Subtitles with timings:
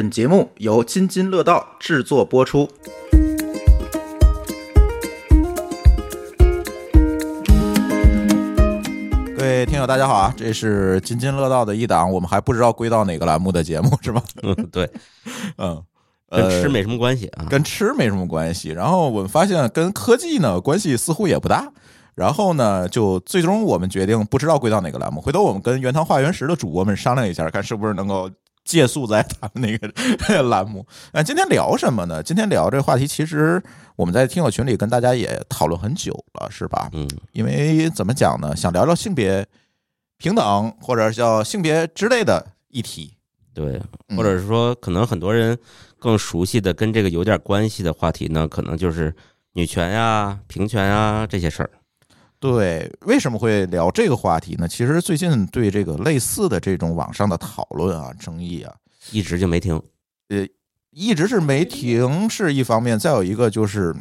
[0.00, 2.66] 本节目由津津乐道制作播出。
[9.36, 10.34] 各位听友，大家好啊！
[10.34, 14.22] 这是津津乐道的一档，我们还不知道归到哪个栏目的节目，是吧？
[14.42, 14.90] 嗯，对，
[15.58, 15.84] 嗯，
[16.30, 17.44] 跟吃呃没什么关系啊。
[17.50, 18.70] 跟吃没什么关系。
[18.70, 21.70] 然后我们发现跟科技呢关系似乎也不大。
[22.14, 25.20] 然后呢，就最终我们决定不知道归到哪个栏目。
[25.20, 28.30] 回头我们跟原汤化原石的主播们商量一下，看是不是能够
[28.70, 30.86] 借宿在他们那个栏目。
[31.12, 32.22] 那今天聊什么呢？
[32.22, 33.60] 今天聊这个话题，其实
[33.96, 36.88] 我们在听友群里跟大家也讨论很久了，是吧？
[36.92, 38.54] 嗯，因为怎么讲呢？
[38.54, 39.44] 想聊聊性别
[40.18, 43.14] 平等或者叫性别之类的议题。
[43.52, 45.58] 对，嗯或者是说，可能很多人
[45.98, 49.12] 更熟悉的跟这个有点关系的话题呢，可能就是
[49.54, 51.70] 女权呀、平权呀这些事儿。
[52.40, 54.66] 对，为什么会聊这个话题呢？
[54.66, 58.74] 其实最近对这个类似的这种网上的讨论啊、争议啊，
[59.12, 59.80] 一直就没停。
[60.30, 60.46] 呃
[60.92, 63.94] 一直是没停，是一方面；再有一个就是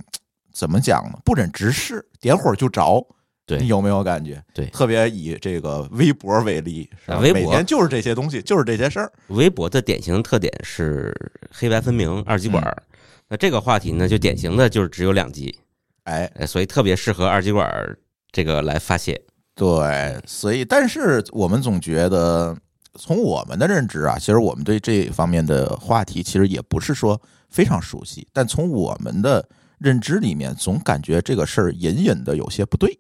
[0.52, 1.20] 怎么讲呢？
[1.24, 3.06] 不忍直视，点火就着。
[3.46, 4.44] 对你有没有感觉？
[4.54, 7.18] 对特别以这个微博为例，是吧？
[7.18, 9.12] 啊微博每天就是这些东西，就是这些事儿。
[9.28, 11.14] 微博的典型特点是
[11.52, 12.84] 黑白分明、二极管儿。
[13.28, 15.60] 那这个话题呢，就典型的就是只有两极，
[16.06, 17.98] 哎，哎，所以特别适合二极管儿
[18.32, 19.22] 这个来发泄。
[19.56, 22.56] 对，所以但是我们总觉得，
[22.96, 32.98] 从我们的认知啊，其实我们对这方面的话题其实也不是说非常熟悉，但从我们的认知里面，总感觉这个事儿隐隐的有些不对，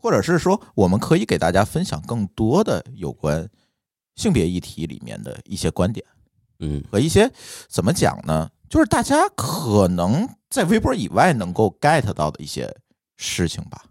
[0.00, 3.48] 或者是说，我们可以给大家分享更多的有关
[4.14, 6.06] 性别议题里面的一些观点
[6.60, 7.28] 嗯，和一些
[7.68, 8.48] 怎么讲呢？
[8.68, 12.72] 就是大家可能在微博以外能够 get 到的一些
[13.16, 13.84] 事情吧。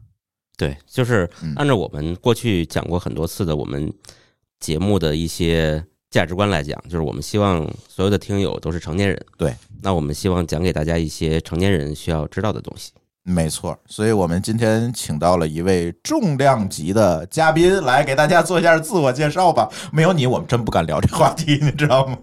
[0.63, 3.91] 对，就是嗯按照我们过去讲过很多次的我们
[4.61, 9.25] 节目的一些价值观来讲，就是我们希望所有的听友都是成年人。
[9.37, 12.93] 对，那我们希望讲给大家一些成年人需要知道的东西。
[13.25, 19.69] 没错，所以我们今天请到了一位重量级的嘉宾来给大家做一下自我介绍吧。
[19.91, 22.17] 没有你，我们真不敢聊这话题，你知道吗？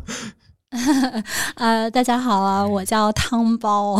[1.56, 3.94] 呃，大家好啊，我叫汤包，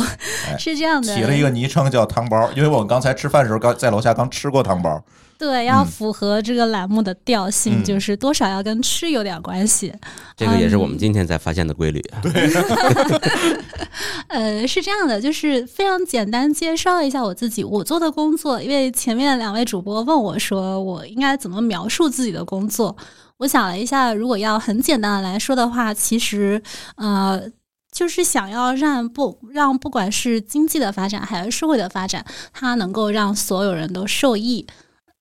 [0.46, 5.02] 哎 是这样的，起了一个昵称叫汤包，因为我们刚才吃饭的时候刚在楼下刚吃过汤包。
[5.36, 9.92] 对，要嗯符合这个栏目的调性，嗯就是多少要跟吃有点关系。
[10.36, 12.00] 这个也是嗯我们今天才发现的规律。
[12.22, 12.30] 对
[14.28, 18.62] 呃，是这样的，就是非常简单介绍一下我自己，我做的工作。
[18.62, 22.94] 因为前面两位主播问我说，我应该怎么描述自己的工作？
[23.40, 26.62] 我想了一下，如果要很简单的来说的话，其实
[26.96, 27.50] 呃。
[27.92, 34.64] 就是想要让不让不管是经济的发展还是社会的发展，它能够让所有人都受益，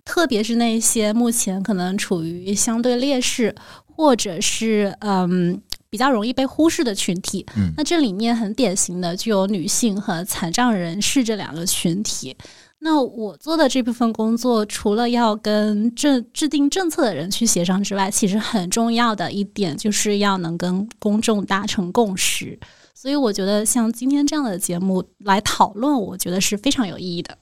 [0.06, 3.56] 特别是那些目前可能处于相对劣势
[3.88, 5.59] 或者是嗯
[5.90, 7.44] 比较容易被忽视的群体。
[7.57, 12.38] 嗯那这里面很典型的就有女性和残障人士这两个群体。
[12.82, 22.58] 那我做的这部分工作，除了要跟政制定政策的人去协商之外，其实很重要的一点就是要能跟公众达成共识。
[22.96, 27.38] 所以我觉得像今天这样的节目来讨论，我觉得是非常有意义的。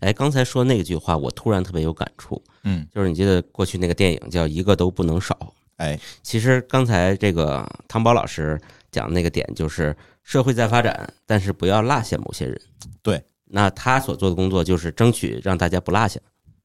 [0.00, 5.36] 哎，刚才说那句话，我突然特别有感触，嗯，就是你记得过去那个电影叫《一个都不能少》。
[5.76, 8.60] 哎，其实刚才这个汤宝老师
[8.90, 12.60] 讲的那个点，就是社会在发展，但是不要落下某些人。
[13.00, 16.20] 对，那他所做的工作就是争取让大家不落下，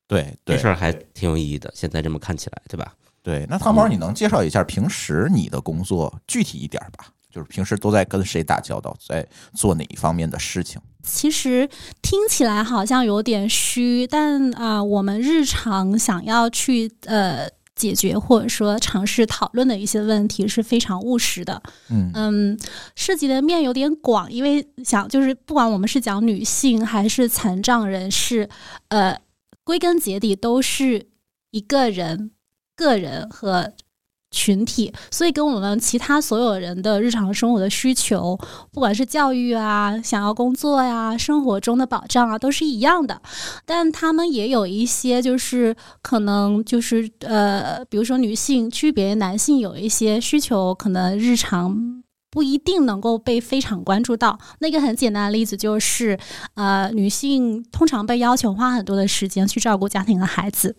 [0.08, 1.72] 对对这事儿还挺有意义的。
[1.76, 2.94] 现在这么看起来，对吧？
[3.24, 3.46] 对。
[3.50, 7.08] 那汤包，你能介绍一下平时你的工作具体一点吧？
[7.32, 10.80] 就是平时都在跟谁打交道，在做哪一方面的事情？
[11.04, 11.70] 其实
[12.02, 21.62] 听起来好像有点虚，但啊、我们日常想要去呃解决或者说尝试讨论的一些问题是非常务实的。
[21.90, 22.60] 嗯嗯，
[22.96, 28.50] 涉及的面有点广，因为想就是不管我们是讲女性还是残障人士，
[28.88, 29.20] 呃，
[29.64, 31.08] 归根结底都是
[31.52, 32.32] 一个人、
[32.76, 33.74] 个人和
[34.36, 38.38] 群体，所以跟我们其他所有人的日常生活的需求，
[38.74, 43.22] 不管是教育啊、想要工作呀、生活中的保障啊，都是一样的。
[43.66, 52.04] 但他们也有一些，就是可能就是呃，比如说女性区别男性有一些需求，可能日常。
[52.36, 54.38] 不一定能够被非常关注到。
[54.60, 56.20] 那个很简单的例子就是，
[56.56, 60.76] 呃，女性通常被要求花很多的时间去照顾家庭和孩子，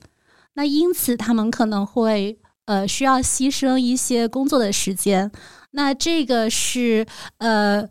[0.53, 5.33] 那因此他们可能会呃需要牺牲一些工作的时间。
[5.71, 7.07] 那这个是
[7.39, 7.89] 呃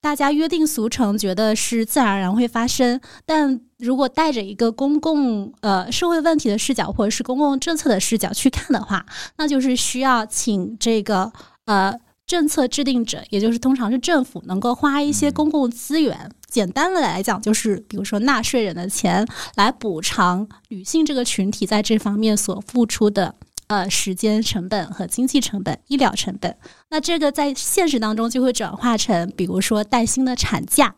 [0.00, 3.00] 大家约定俗成，觉得是自然而然会发生。
[3.24, 9.06] 但如果带着一个公共呃社会问题的视角，或者是公共政策的视角去看的话，
[9.36, 11.32] 那就是需要请这个
[11.66, 11.94] 呃
[12.26, 16.30] 政策制定者，也就是通常是政府，能够花一些嗯公共资源。
[16.48, 23.34] 简单的来讲，就是比如说纳税人的钱来补偿女性这个群体在这方面所付出的
[23.72, 26.56] 呃时间成本和经济成本、医疗成本。
[26.90, 30.94] 那这个在现实当中就会转化成，比如说带薪的产假。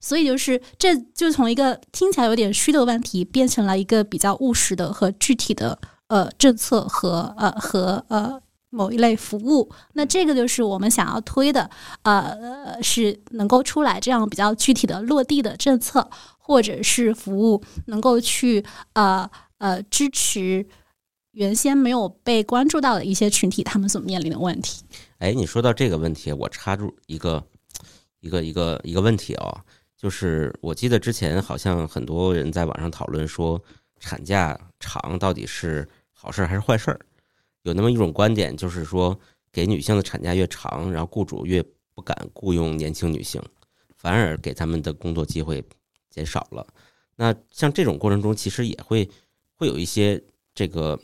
[0.00, 5.78] 所以就是这就从一个听起来有点虚的问题，变成了一个比较务实的和具体的
[6.08, 8.40] 呃政策和呃和呃
[8.70, 9.70] 某一类服务。
[9.92, 11.70] 那这个就是我们想要推的，
[12.02, 18.64] 呃，是能够出来这样比较具体的落地的政策，或者是服务，能够去
[18.94, 20.66] 呃呃支持
[21.32, 24.84] 原先没有被关注到的一些群体他们所面临的问题。
[25.18, 27.42] 哎，你说到这个问题，我插入一个
[28.20, 29.64] 一个一个一个问题哦、
[29.96, 33.62] 就是我记得之前好像很多人在网上讨论说，
[33.98, 37.00] 产假长到底是好事还是坏事儿？
[37.62, 39.18] 有那么一种观点，就是说
[39.52, 41.62] 给女性的产假越长，然后雇主越
[41.94, 43.40] 不敢雇佣年轻女性，
[43.96, 45.64] 反而给他们的工作机会
[46.10, 46.66] 减少了。
[47.16, 49.08] 那像这种过程中，其实也会
[49.54, 50.20] 会有一些
[50.54, 50.98] 这个，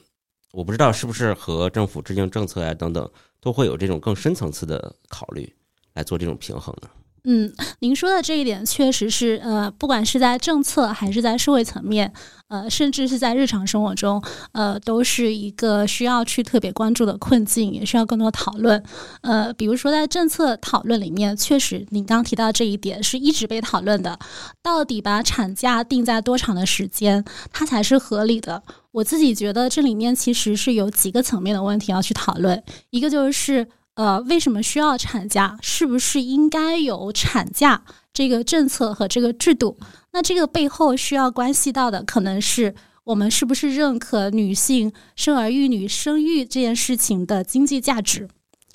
[0.53, 3.11] 我不知道是不是和政府制定政策呀、等等，
[3.41, 5.55] 都会有这种更深层次的考虑
[5.93, 6.89] 来做这种平衡呢？
[7.31, 12.11] 嗯，您说的这一点确实是，呃，不管是在政策还是在社会层面，
[12.49, 14.23] 呃，甚至是在日常生活中，
[14.53, 18.83] 呃，都是一个需要去特别关注的困境，也需要更多讨论。
[19.21, 24.19] 呃，比如说在政策讨论里面，确实您刚提到这一点是一直被讨论的，
[24.63, 27.23] 到底把产假定在多长的时间，
[27.53, 28.63] 它才是合理的？
[28.93, 33.69] 我自己觉得这里面其实是有几个层面的问题要去讨论，一个就是。
[33.99, 35.59] 呃，为什么需要产假？
[35.61, 37.83] 是不是应该有产假
[38.15, 39.77] 这个政策和这个制度？
[40.13, 48.29] 那这个背后需要关系到的，可能是我们是不是认可女性生儿育女、生育这件事情的经济价值，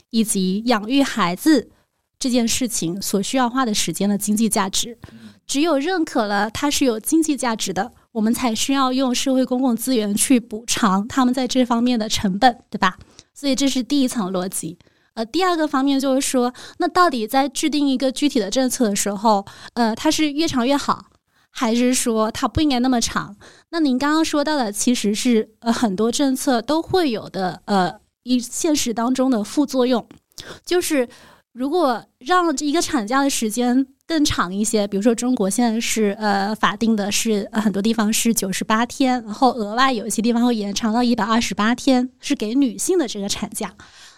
[0.10, 1.70] 以及养育孩子
[2.20, 4.98] 这件事情所需要花的时间的经济价值。
[5.48, 12.98] 只有认可了它是有经济价值的，我们才需要用社会公共资源去补偿他们在这方面的成本，对吧？
[13.34, 14.78] 所以这是第一层逻辑。
[15.16, 21.06] 呃，第二个方面就是说，那到底在制定一个具体的政策的时候，呃，它是越长越好，
[21.52, 23.36] 还是说它不应该那么长？
[23.70, 27.94] 那您刚刚说到的其实是呃很多政策都会有的呃
[28.24, 30.08] 一现实当中的副作用，
[30.66, 31.08] 就是
[31.52, 43.76] 如果让一个产假的时间更长一些，比如说中国现在是呃法定的是、呃、很多地方是九十八天，然后额外有一些地方会延长到一百二十八天，是给女性的这个产假。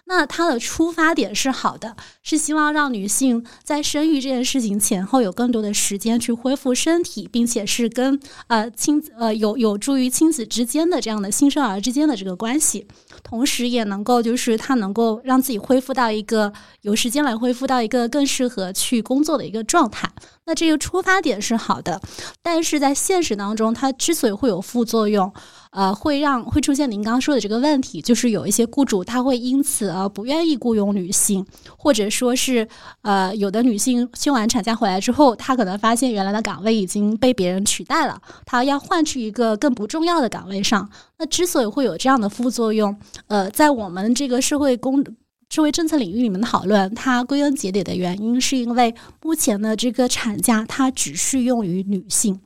[0.08, 12.88] 那它的出发点是好的，是希望让女性在生育这件事情前后有更多的时间去恢复身体，并且是跟呃亲呃有有助于亲子之间的这样的新生儿之间的这个关系，
[13.24, 20.08] 同时也能够就是她能够让自己恢复到一个有时间来恢复到一个更适合去工作的一个状态。
[20.48, 22.00] 那这个出发点是好的，
[22.44, 25.34] 但是在现实当中，它之所以会有副作用。
[25.76, 31.46] 呃，会让会出现您刚刚说的这个问题，就是有一些雇主他会因此而不愿意雇佣女性，
[31.78, 32.66] 或者说是
[33.02, 40.90] 呃，有的女性休完产假回来之后，她可能发现原来的岗位已经被别人取代了，她要换去一个更不重要的岗位上。
[41.18, 45.04] 那之所以会有这样的副作用，呃，在我们这个社会公
[45.50, 52.40] 社会政策领域里面的讨论，它归根结底的原因是因为目前的这个产假它只适用于女性。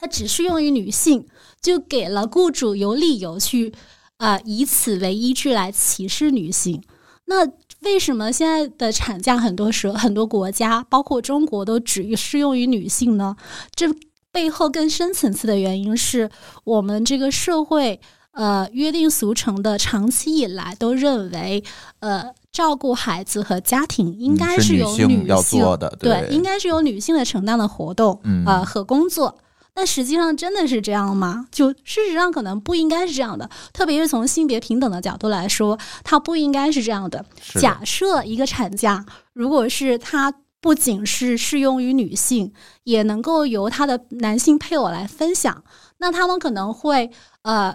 [0.00, 1.26] 它只适用于女性，
[1.60, 3.72] 就给了雇主有理由去，
[4.18, 6.82] 呃，以此为依据来歧视女性。
[7.26, 7.46] 那
[7.80, 13.36] 为什么现在的产假很多时候很多国家，包括中国，都只适用于女性呢？
[13.74, 13.86] 这
[14.32, 16.30] 背后更深层次的原因是
[16.64, 18.00] 我们这个社会，
[18.32, 21.62] 呃，约定俗成的，长期以来都认为，
[22.00, 29.38] 呃，照顾孩子和家庭应该嗯是由女性要性做的，对，应该是由女性来承担的活动，嗯呃和工作。
[29.78, 31.46] 但实际上真的是这样吗？
[31.52, 37.24] 就事实上可能不应该是这样的，特别是从性别平等的角度来说，它不应该是这样的。
[37.54, 45.62] 的假设一个产假，如果是它不仅是适用于女性，也能够由他的男性配偶来分享，
[45.98, 47.72] 那他们可能会呃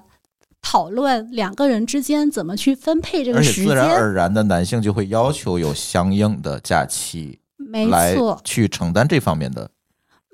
[0.62, 3.90] 讨论两个人之间怎么去分配这个时间自然。
[3.94, 9.70] 而然的，男性就会要求有相应的假期没来错，去承担这方面的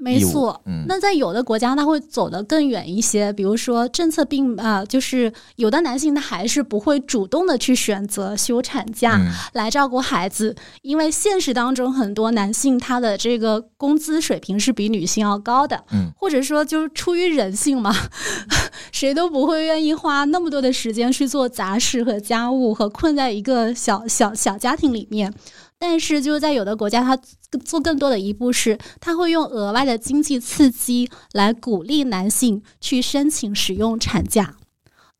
[0.02, 0.62] 没错。
[0.66, 17.94] 嗯，那在有的国家，他会走得更远一些，比如说政策并啊、就是有的男性他还是不会主动的去选择休产假、嗯来照顾孩子，因为现实当中很多男性他的这个工资水平是比女性要高的，嗯或者说就是出于人性嘛，
[18.94, 25.34] 谁都不会愿意花那么多的时间去做杂事和家务和困在一个小小小家庭里面。
[25.80, 27.18] 但是，就是在有的国家，它
[27.64, 34.58] 做更多的一步是，它会用额外的经济刺激来鼓励男性去申请使用产假。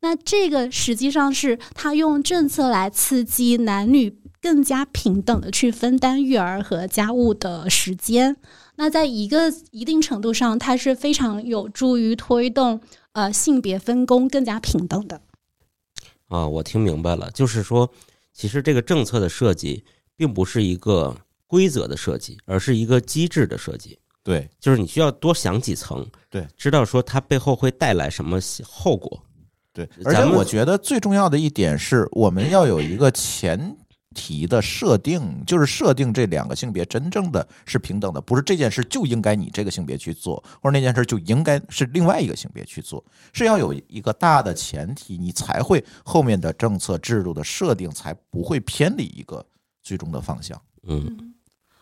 [0.02, 8.36] 那这个实际上是他用政策来刺激男女更加平等的去分担育儿和家务的时间。
[8.76, 12.80] 那在一个一定程度上，它是非常有助于推动
[13.12, 15.20] 呃性别分工更加平等的。
[16.28, 17.90] 啊，我听明白了，就是说，
[18.32, 19.84] 其实这个政策的设计
[20.20, 23.98] 并不是一个规则的设计，而是一个机制的设计。
[24.22, 29.18] 对，就是你需要多想几层，对，知道说它背后会带来什么后果。
[29.72, 33.74] 对，而且我觉得最重要的一点是我们要有一个前
[34.14, 49.42] 提的设定，就是设定这两个性别真正的是平等的，不是这件事就应该你这个性别去做，或者那件事就应该是另外一个性别去做，是要有一个大的前提，你才会后面的政策制度的设定才不会偏离一个
[49.90, 50.56] 最终的方向。
[50.86, 51.34] 嗯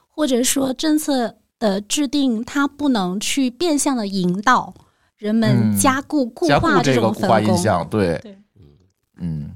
[0.09, 4.73] 或者说政策的制定，它不能去变相的引导
[5.19, 7.38] 人们嗯加固固化种这种固化。
[7.38, 8.38] 印象，对，对
[9.19, 9.50] 嗯，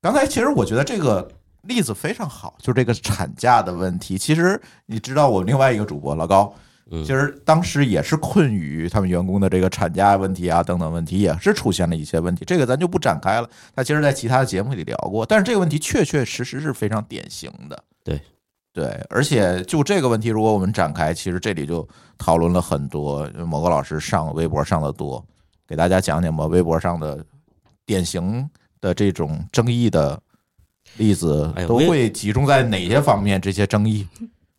[0.00, 1.30] 刚才其实我觉得这个
[1.62, 4.16] 例子非常好，就是这个产假的问题。
[4.16, 6.60] 其实你知道，我另外一个主播老高，嗯
[7.02, 12.44] 其实当时也是困于他们员工的这个产假问题啊等等问题，也是出现了一些问题。
[12.44, 15.24] 这个咱就不展开了，他其实在其他的节目里聊过。
[15.26, 17.84] 但是这个问题确确实实是非常典型的。
[18.04, 18.20] 对
[18.72, 23.24] 对，而且就这个问题，如果我们展开，其实这里就讨论了很多。
[23.46, 25.24] 某个老师上微博上的多，
[25.66, 27.24] 给大家讲讲吧，微博上的
[27.86, 30.20] 典型的这种争议的
[30.96, 33.40] 例子都会集中在哪些方面？
[33.40, 34.06] 这些争议，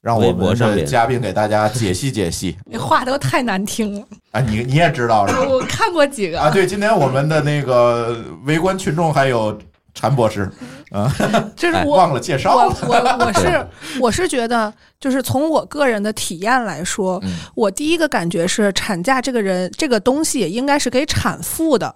[0.06, 2.56] 让我们的嘉宾给大家解析解析。
[2.70, 4.08] 你话都太难听了。
[4.34, 5.42] 啊，你你也知道是吧？
[5.50, 9.58] 我看过几个啊，对，今天我们的那个围观群众还有
[9.96, 10.48] 禅博士，
[10.92, 11.12] 啊，
[11.58, 12.66] 这是我忘了介绍我
[13.00, 13.18] 了。
[13.18, 13.68] 我我 是
[14.00, 21.96] 我是觉得，就是从我个人的体验来说，嗯我第一个感觉是，产假这个人这个东西应该是给产妇的，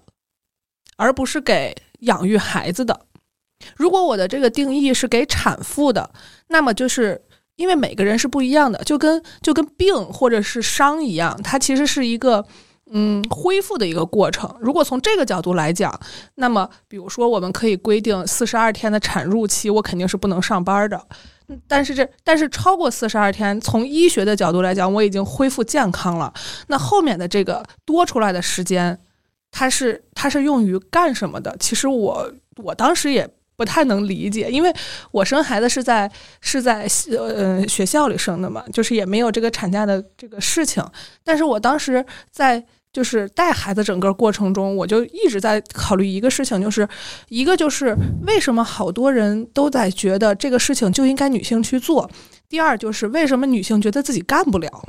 [0.97, 3.01] 而不是给养育孩子的。
[3.75, 6.09] 如果我的这个定义是给产妇的，
[6.47, 7.21] 那么就是
[7.59, 12.45] 因为每个人是不一样的，就跟就跟病或者是伤一样，它其实是一个。
[12.91, 14.51] 嗯，恢复的一个过程。
[14.59, 15.93] 如果从这个角度来讲，
[16.33, 20.99] 那么比如说我们可以规定四十二天的产褥期，我肯定是不能上班的。
[21.67, 26.33] 但是这但是超过四十二天，从医学的角度来讲，我已经恢复健康了。
[26.65, 28.97] 那后面的这个多出来的时间，
[29.51, 31.55] 它是它是用于干什么的？
[31.59, 34.73] 其实我我当时也不太能理解，因为
[35.11, 40.81] 我生孩子是在是在呃学校里生的嘛，就是也没有这个产假的这个事情。
[41.25, 42.63] 但是我当时在
[42.93, 46.87] 就是带孩子整个过程中，我就一直在考虑一个事情，就是
[47.27, 47.93] 一个就是
[48.25, 52.09] 为什么好多人都在觉得这个事情就应该女性去做，
[52.47, 54.87] 第二就是为什么女性觉得自己干不了。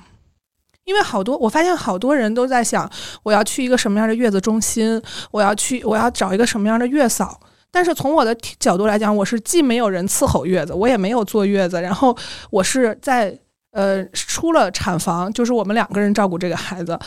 [0.85, 2.89] 因为好多，我发现好多人都在想，
[3.25, 7.41] 我要去一个什么样的月子中心，我要去，我要找一个什么样的月嫂。
[7.71, 12.17] 但是从我的角度来讲，我是既没有人伺候月子，我也没有坐月子，然后
[12.51, 13.39] 我是在
[13.73, 16.99] 呃出了产房，就是我们两个人照顾这个孩子，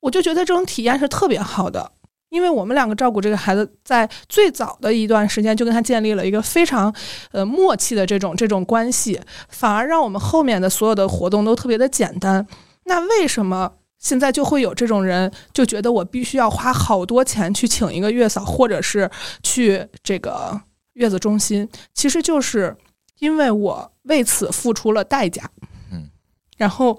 [0.00, 1.92] 我就觉得这种体验是特别好的。
[2.30, 6.94] 因为我们两个照顾这个孩子，在最早的一段时间就跟他建立了一个非常
[7.32, 12.46] 呃默契的这种这种关系，反而让我们后面的所有的活动都特别的简单。
[12.84, 19.08] 那为什么现在就会有这种人就觉得我必须要花好多钱去请一个月嫂，或者是
[19.42, 20.60] 去这个
[20.94, 21.68] 月子中心？
[21.94, 22.76] 其实就是
[23.18, 25.48] 因为我为此付出了代价。
[25.92, 26.08] 嗯，
[26.56, 26.98] 然后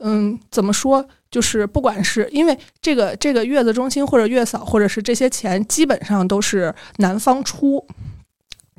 [0.00, 1.06] 嗯，怎么说？
[1.30, 7.86] 就是不管是因为这个这个月子中心或者月嫂，或者是这些钱，基本上都是男方出，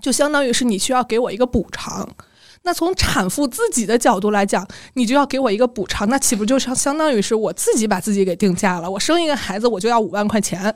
[0.02, 2.10] 就相当于是你需要给我一个补偿。
[2.64, 8.90] 那从产妇自己的角度来讲，你就要给我一个补偿，那岂不就相相当于是我自己把自己给定价了？
[8.90, 10.76] 我生一个孩子我就要五万块钱，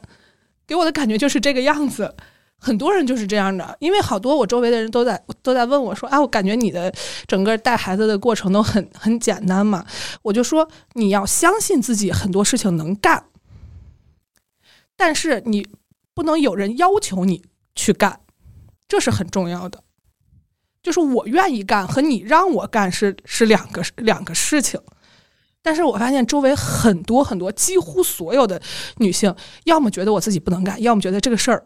[0.65, 2.15] 给我的感觉就是这个样子。
[2.57, 6.91] 很多人就是这样的，因为好多我周围的人都在都在问我说：“啊，我感觉你的
[7.27, 9.85] 整个带孩子的过程都很很简单嘛。”
[10.23, 13.25] 我就说：“你要相信自己，很多事情能干，
[14.95, 15.67] 但是你
[16.15, 17.43] 不能有人要求你
[17.75, 18.21] 去干，
[18.87, 19.83] 这是很重要的。
[20.85, 24.79] 就是我愿意干和你让我干是是两个两个事情。
[25.63, 28.61] 但是我发现周围很多很多，几乎所有的
[28.97, 31.65] 女性，要么觉得我自己不能干，要么觉得这个事儿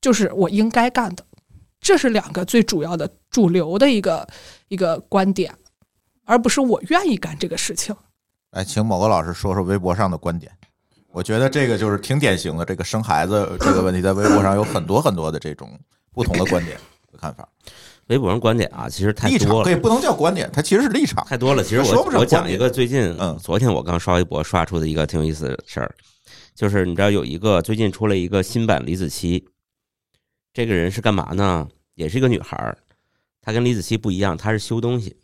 [0.00, 1.24] 就是我应该干的。
[1.80, 4.26] 这是两个最主要的主流的一个
[4.66, 5.54] 一个观点，
[6.24, 7.94] 而不是我愿意干这个事情。
[8.50, 10.50] 来，请某个老师说说微博上的观点。
[11.12, 15.78] 我觉得这个就是挺典型的，这个生孩子这个问题，在微博上有很多很多的这种
[16.12, 16.76] 不同的观点
[17.12, 17.48] 和看法。
[18.08, 21.24] 微博上观点啊，其实太多了，立场可以不能叫观点，它其实是立场。
[21.24, 21.62] 太多了。
[21.62, 25.94] 其实我说不上我讲一个最近，嗯昨天我刚刷微博刷出的一个挺有意思的事儿，
[26.54, 29.42] 就是你知道有一个最近出了一个新版李子柒，
[30.52, 31.68] 这个人是干嘛呢？
[31.94, 32.76] 也是一个女孩儿，
[33.40, 35.16] 她跟李子柒不一样，她是修东西。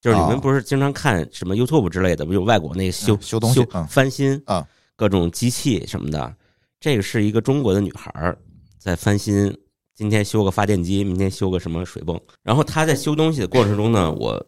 [0.00, 4.66] 就是你们哦不是经常看什么 YouTube 之类的，不有外国那个修、嗯修东西嗯翻新啊，
[4.96, 6.34] 各种机器什么的。
[6.80, 8.36] 这个是一个中国的女孩儿
[8.78, 9.56] 在翻新，
[9.94, 12.20] 今天修个发电机，明天修个什么水泵。
[12.42, 14.46] 然后他在修东西的过程中呢，我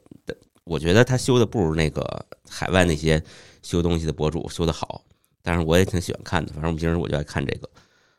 [0.64, 3.22] 我觉得他修的不如那个海外那些
[3.62, 5.02] 修东西的博主修的好，
[5.42, 6.52] 但是我也挺喜欢看的。
[6.52, 7.68] 反正我平时我就爱看这个。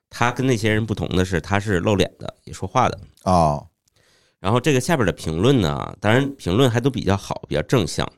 [0.10, 2.98] 他跟那些人不同的是，他是露脸的，也说话的。
[3.24, 3.68] 哦，
[4.40, 8.10] 然后这个下边的评论呢，当然评论还都比较好，比较正向。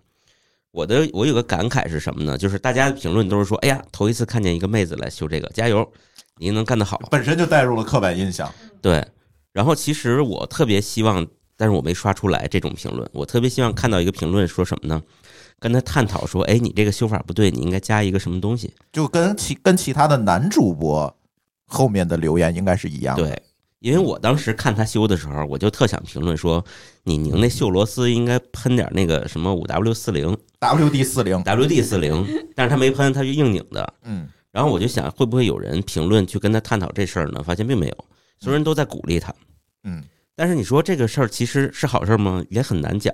[0.72, 2.38] 我的我有个感慨是什么呢？
[2.38, 5.90] 就是大家的评论都是说，哎呀，头一次看见一个妹子来修这个，加油，
[6.40, 6.98] 你能干得好。
[7.12, 8.52] 本身就带入了刻板印象。
[8.82, 9.06] 对，
[9.52, 11.26] 然后其实我特别希望，
[11.56, 13.10] 但是我没刷出来这种评论。
[13.14, 15.02] 我特别希望看到一个评论说什么呢？
[15.60, 18.72] 跟他探讨说，哎，你这个修法不对，你应该加一个什么东西？
[18.94, 21.18] 就跟其跟其他的男主播
[21.66, 23.24] 后面的留言应该是一样的。
[23.24, 23.42] 对，
[23.80, 26.64] 因为我当时看他修的时候，我就特想评论说，
[27.04, 30.38] 你拧那锈螺丝应该喷点那个什么五 W 四零。
[30.60, 32.26] ，WD 四零，WD 四零，
[32.56, 33.94] 但是他没喷，他就硬拧的。
[34.04, 34.28] 嗯，
[34.58, 37.44] 然后我就想，会不会有人评论去跟他探讨这事儿呢？
[37.44, 38.06] 发现并没有，
[38.40, 39.32] 所有人都在鼓励他。
[39.84, 42.44] 嗯，但是你说这个事儿其实是好事儿吗？
[42.50, 43.14] 也很难讲，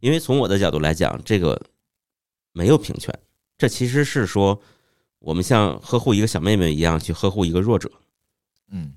[0.00, 1.58] 因为从我的角度来讲，这个
[2.52, 3.10] 没有平权，
[3.56, 4.60] 这其实是说
[5.18, 7.90] 我们像呵护一个小妹妹一样去呵护一个弱者。
[8.70, 8.92] 嗯，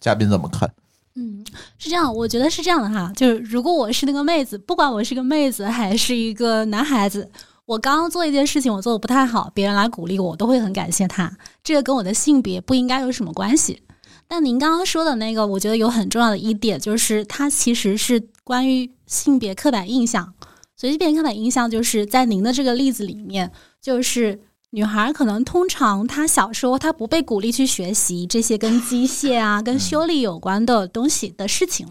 [0.00, 0.68] 嘉宾怎么看？
[1.14, 1.46] 嗯，
[1.78, 7.30] 是这样，我觉得是这样的哈，就是如果我是那个妹子，不管我是个妹子还是一个男孩子，
[7.68, 11.30] 我刚刚做一件事情，我做的不太好，别人来鼓励我，我都会很感谢他。
[11.62, 13.82] 这个跟我的性别不应该有什么关系。
[14.26, 20.32] 但您刚刚说的那个，我觉得有很重要的一点，就是它其实是关于性别刻板印象。
[20.78, 24.40] 所以，性别刻板印象就是在您的这个例子里面，就是
[24.70, 31.86] 女孩可能通常她小时候她不被鼓励去学习这些跟机械啊、跟修理有关的东西的事情，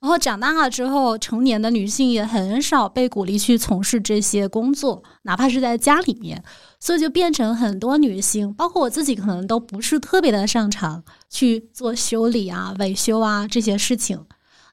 [0.00, 6.42] 然后长大了之后，成年的女性也很少被鼓励去从事这些工作，哪怕是在家里面，
[6.78, 14.24] 所以就变成很多女性，包括我自己，可能都不是特别的擅长去做修理啊、维修啊这些事情。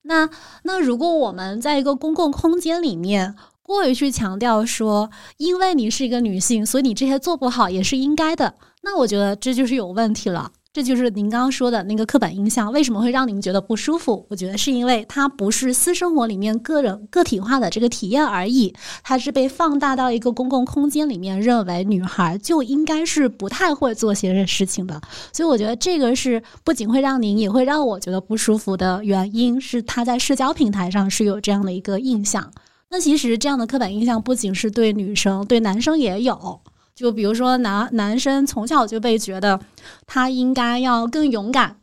[0.04, 0.30] 那
[0.64, 10.54] 那如果我们在一个公共空间里面过于去强调说，因为你是一个女性，所以你这些做不好也是应该的，那我觉得这就是有问题了。
[10.78, 14.24] 这就是您刚刚说的那个刻板印象，为什么会让您觉得不舒服？
[14.30, 25.02] 我觉得是因为它不是私生活里面个人个体化的这个体验而已，它是被放大到一个公共空间里面，认为女孩就应该是不太会做些事情的。
[25.34, 32.52] 所以我觉得这个是不仅会让您，也会让我觉得不舒服的原因是，他在社交平台上是有这样的一个印象。
[32.92, 36.62] 那其实这样的刻板印象不仅是对女生，对男生也有。
[36.98, 39.60] 就比如说男男生从小就被觉得
[40.08, 41.78] 他应该要更勇敢，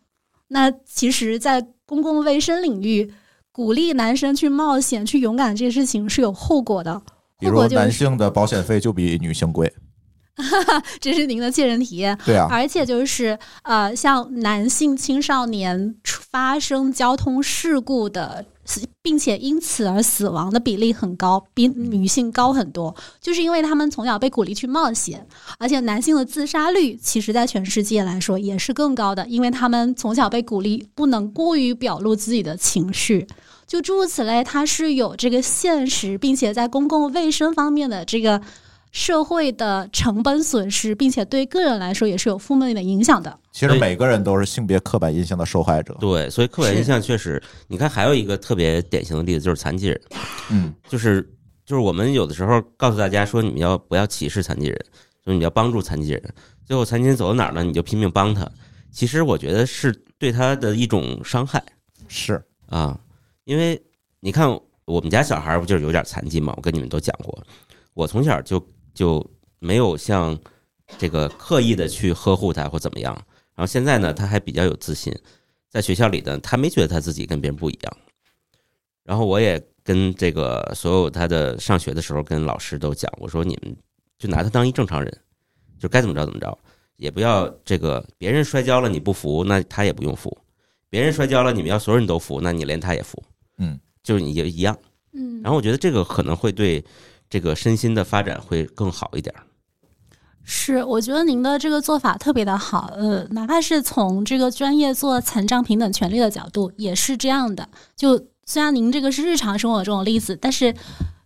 [0.48, 3.14] 那其实，在公共卫生领域，
[3.52, 7.00] 鼓励男生去冒险、去勇敢这件事情是有后果的。
[7.38, 9.72] 比如果，男性的保险费就比女性贵，
[11.00, 12.18] 这是您的切身体验。
[12.24, 18.44] 对啊，而且就是呃，像男性青少年发生交通事故的，
[19.02, 25.26] 并且因此而死亡的比例很高，比女性高很多，就是因为他们从小被鼓励去冒险，
[25.58, 33.26] 而且男性的自杀率其实在全世界来说也是更高的，因为他们从小被鼓励不能过于表露自己的情绪。
[33.66, 38.40] 就诸如此类，它是有这个现实，并且在公共卫生方面的这个
[38.94, 43.36] 社会的成本损失，并且对个人来说也是有负面的影响的。
[43.50, 45.96] 其实每个人都是性别刻板印象的受害者。
[45.98, 50.00] 对，所以刻板印象确实，你看还有一个特别典型的例子就是残疾人，
[50.48, 51.20] 嗯，就是
[51.66, 54.78] 就是我们有的时候告诉大家说你们要不要歧视残疾人，
[55.26, 56.22] 就是你要帮助残疾人，
[56.64, 58.48] 最后残疾人走到哪儿呢，你就拼命帮他。
[58.92, 61.60] 其实我觉得是对他的一种伤害。
[62.06, 62.96] 是，啊，
[63.42, 63.82] 因为
[64.20, 64.48] 你看
[64.84, 67.36] 我们家小孩不就是有点残疾嘛，我跟你们都讲过，
[67.92, 69.24] 我从小就就
[69.58, 70.38] 没有像
[70.98, 73.12] 这个刻意的去呵护他或怎么样，
[73.54, 75.12] 然后现在呢，他还比较有自信，
[75.68, 77.96] 在学校里呢，他没觉得他自己跟别人不一样。
[79.02, 83.76] 然后我也跟这个所有他的上学的时候跟老师都讲，我说你们
[84.18, 85.20] 就拿他当一正常人，
[85.78, 86.56] 就该怎么着怎么着，
[86.96, 90.30] 也不要这个别人摔跤了你不服，那他也不用服；
[90.88, 93.22] 别人摔跤了，你们要所有人都服，那你连他也服。
[93.58, 94.78] 嗯，就是你也一样。
[95.12, 96.82] 嗯，然后我觉得这个可能会对
[97.28, 99.42] 这个身心的发展会更好一点儿。
[100.46, 107.66] 是，我觉得您的这个做法特别的好，呃，哪怕是从这个专业做残障平等权利的角度，也是这样的。
[107.96, 110.74] 就虽然您这个是日常生活中的例子，但是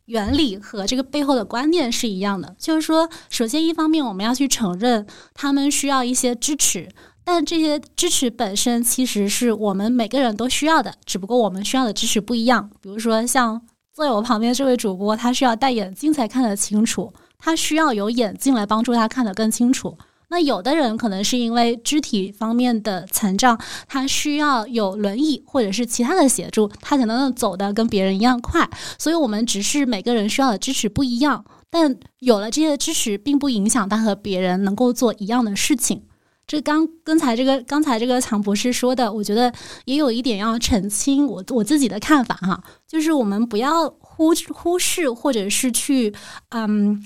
[0.05, 2.55] 原理和这个背后的观念是一样的。
[2.61, 6.89] 就是说，首先一方面我们要去承认他们需要一些支持，
[7.25, 12.71] 但这些支持本身其实是我们每个人都需要的，只不过我们需要的支持不一样。
[12.81, 13.61] 比如说，像
[13.99, 17.13] 坐在我旁边这位主播，他需要戴眼镜才看得清楚。
[17.37, 19.99] 他需要有眼镜来帮助他看得更清楚。
[20.29, 23.59] 那有的人可能是因为肢体方面的残障，
[23.89, 28.71] 他需要有轮椅或者是其他的协助，他才能走得跟别人一样快。
[29.01, 36.05] 所以，我们只是每个人需要的支持不一样，但有了这些支持，并不影响他和别人能够做一样的事情。
[36.49, 39.53] 这刚刚才这个刚才这个常博士说的，我觉得
[39.85, 46.13] 也有一点要澄清我我自己的看法哈，就是我们不要忽忽视或者是去
[46.49, 47.05] 嗯。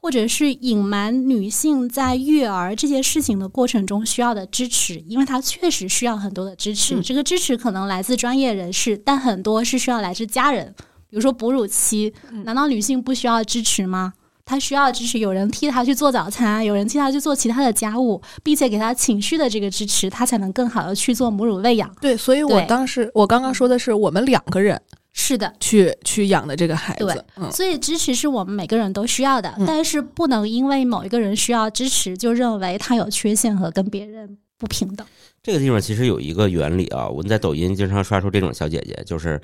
[0.00, 6.94] 或者是隐瞒女性在育儿这件事情的过程中需要的支持，因为她确实需要很多的支持。
[6.94, 10.72] 嗯这个支持可能来自专业人士，但很多是需要来自家人。
[11.10, 14.12] 比如说哺乳期，嗯难道女性不需要支持吗？
[14.48, 21.94] 她需要就是，有人替他去做早餐，有人替他去做其他的家务，并且给他情绪的这个支持，他才能更好的去做母乳喂养。
[22.00, 24.80] 对，所以我当时我刚刚说的是我们两个人
[25.12, 29.66] 是的，去去养的这个孩对子，嗯，所以支持是我们每个人都需要的，嗯。
[29.66, 35.06] 但是不能因为某一个人需要支持，就认为他有缺陷和跟别人不平等。
[35.42, 39.38] 这个地方其实有一个原理啊，我们在抖音经常刷出这种小姐姐，就是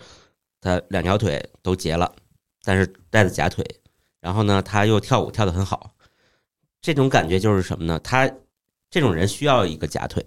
[0.63, 2.11] 她两条腿都截了，
[2.65, 3.63] 但是带着假腿，
[4.25, 5.95] 然后呢，他又跳舞跳得很好，
[6.81, 8.01] 这种感觉就是什么呢？
[8.03, 8.27] 他
[8.89, 10.25] 这种人需要一个假腿，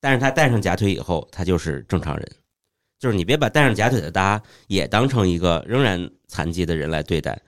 [0.00, 2.26] 但是他戴上假腿以后，他就是正常人。
[2.98, 7.38] 就是你别把戴上假腿的她也当成一个仍然残疾的人来对待，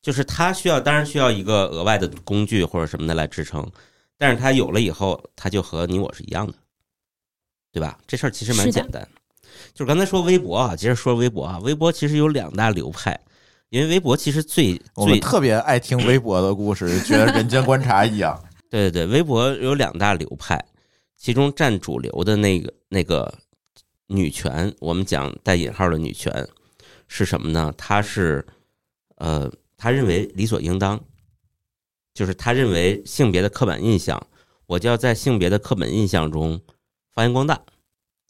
[0.00, 3.70] 就是他需要，当然需要一个额外的工具或者什么的来支撑，
[4.16, 6.54] 但是他有了以后，他就和你我是一样的，
[7.70, 7.98] 对吧？
[8.06, 9.06] 这事儿其实蛮简单。
[9.74, 13.20] 就是刚才说微博啊，接着说微博啊，微博其实有两大流派，
[13.70, 18.38] 因为微博其实最我最特别爱听微博的故事，觉得人间观察一样。
[18.68, 20.62] 对对对，微博有两大流派，
[21.16, 23.32] 其中占主流的那个那个
[24.08, 26.46] 女权，我们讲带引号的女权
[27.06, 27.72] 是什么呢？
[27.76, 28.44] 她是
[29.16, 31.00] 呃，她认为理所应当，
[32.12, 34.20] 就是她认为性别的刻板印象，
[34.66, 36.60] 我就要在性别的刻板印象中
[37.12, 37.60] 发扬光大。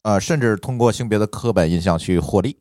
[0.03, 2.57] 呃，甚至通过性别的刻板印象去获利，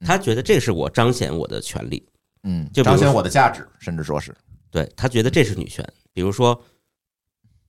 [0.00, 2.06] 她觉得这是我彰显我的权利，
[2.44, 4.34] 嗯，就彰显我的价值，甚至说是，
[4.70, 5.84] 对他觉得这是女权。
[6.12, 6.60] 比如说，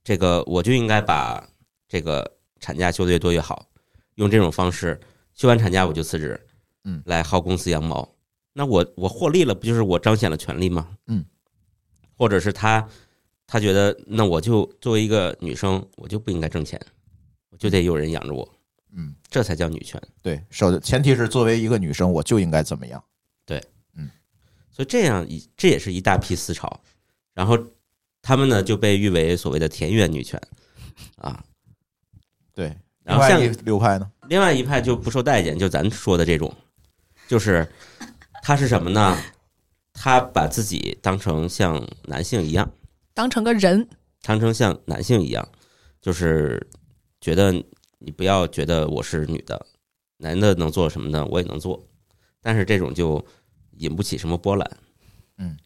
[0.02, 1.46] 这个我就应该把
[1.88, 2.28] 这个
[2.60, 3.66] 产假休的越多越好，
[4.14, 4.98] 用这种方式
[5.34, 6.40] 休完产假我就辞职，
[6.84, 8.08] 嗯，来薅公司羊毛。
[8.52, 10.88] 那我我获利了，不就是我彰显了权利吗？
[11.06, 11.24] 嗯，
[12.16, 12.86] 或者是他
[13.46, 16.80] 他觉得，那我就作为一个女生，我就不应该挣钱，
[17.50, 18.48] 我就得有人养着我，
[18.92, 20.00] 嗯，这才叫女权。
[20.22, 23.02] 对，首前提是作为一个女生，我就应该怎么样？
[23.46, 23.62] 对，
[23.94, 24.10] 嗯
[24.70, 26.80] 所以这样一这也是一大批思潮，
[27.34, 27.58] 然后
[28.22, 30.40] 他们呢就被誉为所谓的田园女权
[31.16, 31.42] 啊。
[32.54, 34.10] 对，然后像另外一流派呢？
[34.28, 36.54] 另外一派就不受待见，就咱说的这种，
[37.28, 37.66] 就是
[38.42, 39.16] 他是什么呢？
[39.92, 42.70] 他把自己当成像男性一样，
[43.12, 43.86] 当成个人，
[44.22, 45.46] 当成像男性一样，
[46.00, 46.66] 就是
[47.20, 47.52] 觉得
[48.02, 49.66] 你不要觉得我是女的，
[50.16, 51.24] 男的能做什么呢？
[51.26, 51.86] 我也能做，
[52.40, 53.24] 但是这种就
[53.72, 54.70] 引不起什么波澜。
[55.36, 55.56] 嗯，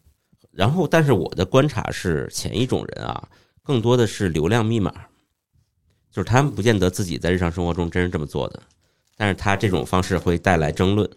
[0.50, 3.28] 然后，但是我的观察是，前一种人啊，
[3.62, 4.92] 更多的是流量密码，
[6.10, 8.62] 就是他们不见得自己在日常生活中真是这么做的，
[9.16, 11.08] 但是他这种方式会带来争论，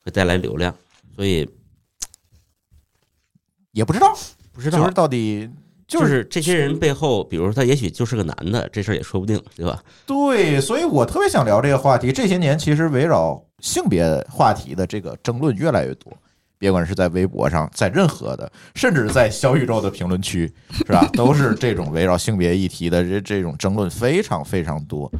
[0.00, 0.74] 会带来流量，
[1.16, 1.48] 所以
[3.72, 4.14] 也不知道，
[4.52, 5.48] 不知道就是到底
[5.88, 9.82] 就就是这些人背后，比如说他也许就是个男的，这事儿也说不定，对吧？
[10.06, 12.12] 对，所以我特别想聊这个话题。
[12.12, 16.12] 这些年其实围绕性别话题的这个争论越来越多，
[16.58, 20.52] 别管是在微博上，在任何的，甚至在小宇宙的评论区，
[20.86, 21.08] 是吧？
[21.14, 25.10] 都是这种围绕性别议题的这这种争论非常非常多。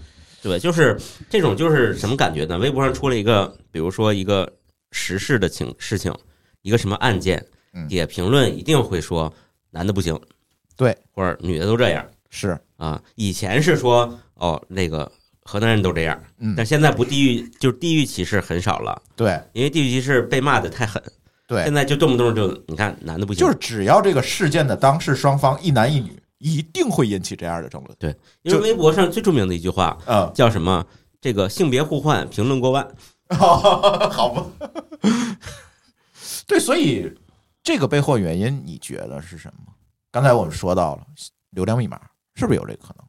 [0.42, 1.00] 对，就是
[1.30, 2.58] 这种就是什么感觉呢？
[2.58, 4.48] 微博上出了一个，比如说一个
[4.92, 6.14] 时事的情事情，
[6.62, 9.32] 一个什么案件，嗯底下评论一定会说
[9.70, 10.18] 男的不行，
[10.78, 12.06] 对，或者女的都这样。
[12.30, 13.02] 是，啊。
[13.16, 15.10] 以前是说哦，那个
[15.42, 19.38] 河南人都这样，嗯，但现在不地域就是地域歧视很少了，对。
[19.52, 21.02] 因为地域歧视被骂的太狠，
[21.46, 21.64] 对。
[21.64, 27.96] 现，在就动不动就你看男的不行，就是只要这个事件的当事双方一男一女，一定会引起这样的争论。
[27.98, 28.14] 对。
[28.42, 30.86] 因为微博上最著名的一句话嗯，叫什么？
[31.20, 32.88] 这个性别互换评论过万，
[33.34, 34.46] 好吧。
[36.46, 37.12] 对，所以
[37.60, 39.72] 这个背后原因，你觉得是什么？
[40.10, 41.06] 刚才我们说到了
[41.50, 42.00] 流量密码，
[42.34, 43.06] 是不是有这个可能？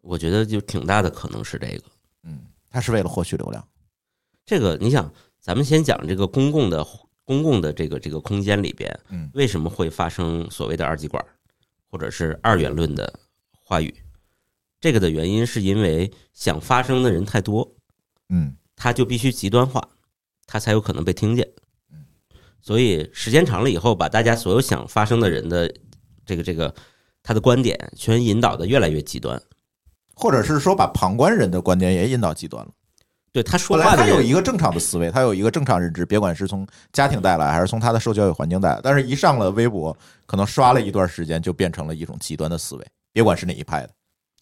[0.00, 1.82] 我觉得就挺大的可能是这个。
[2.22, 3.66] 嗯，他是为了获取流量。
[4.44, 6.84] 这个你想，咱们先讲这个公共的
[7.24, 11.24] 公共的这个这个空间里边，嗯为什么会发生所谓的二极管，
[11.88, 13.20] 或者是二元论的
[13.52, 13.94] 话语？
[14.80, 17.76] 这个的原因是因为想发声的人太多，
[18.30, 19.86] 嗯他就必须极端化，
[20.46, 21.59] 他才有可能被听见嗯。
[22.60, 25.72] 所以时间长了以后，把大家所有想发生的人的
[26.24, 26.74] 这个这个
[27.22, 29.40] 他的观点全引导的越来越极端。
[30.14, 32.70] 或者是说把旁观人的观点也引到极端了。
[33.32, 39.96] 对他说本来话的，他有一个正常的思维，他有一个正常认知，别管是从家庭带来还是从他的受教育环境带来，但是一上了微博，
[40.26, 43.90] 可能刷了一段时间，就变成了一种极端的思维，别管是哪一派的，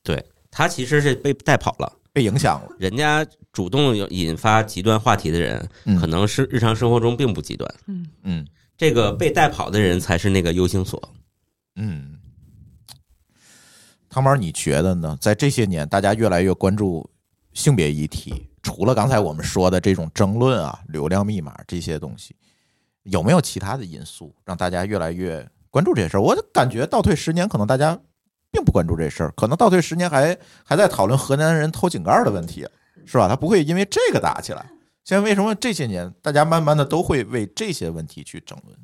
[0.03, 1.93] 对他其实是被带跑了。
[2.19, 2.69] 被影响了。
[2.81, 7.73] 人家主动引发极端话题的人，嗯可能是日常生活中并不极端。
[7.87, 11.01] 嗯，嗯这个被带跑的人才是那个 U 型锁。
[11.77, 12.19] 嗯，
[14.09, 15.17] 汤猫，你觉得呢？
[15.21, 17.09] 在这些年，大家越来越关注
[17.53, 22.35] 性别议题，除了刚才我们说的这种争论啊、流量密码这些东西，
[23.05, 26.21] 有没有其他的因素让大家越来越关注这些事儿？
[26.21, 27.97] 我感觉倒退十年，可能大家
[28.51, 32.67] 并不关注这事儿，可能倒退十年还还在讨论河南人偷井盖儿的问题，
[33.07, 33.29] 是吧？
[33.29, 34.71] 他不会因为这个打起来。
[35.05, 38.77] 现在为什么这些年大家慢慢的都会为这些问题去争论？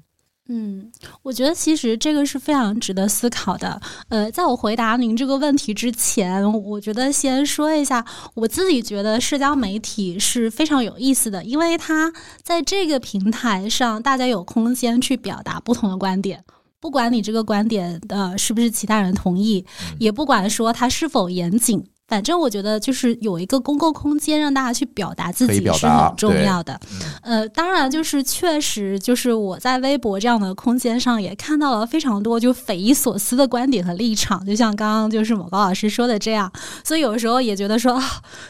[0.46, 3.80] 嗯，我觉得其实这个是非常值得思考的。
[4.08, 16.44] 呃，在我回答您这个问题之前，我觉得先说一下，我自己觉得社交媒体是非常有意思的，因为它在这个平台上，大家有空间去表达不同的观点。
[16.84, 19.64] 不管你这个观点呃是不是其他人同意，
[19.98, 26.78] 也不管说它是否严谨，反正我觉得就是有一个公共空间让大家去表达自己是很重要的。
[27.22, 36.52] 呃，当然就是确实就是我在微博这样的空间上也看到了非常多就匪夷所思的观点和立场，就像刚刚就是某高老师说的这样，
[36.84, 38.04] 所以有时候也觉得说啊，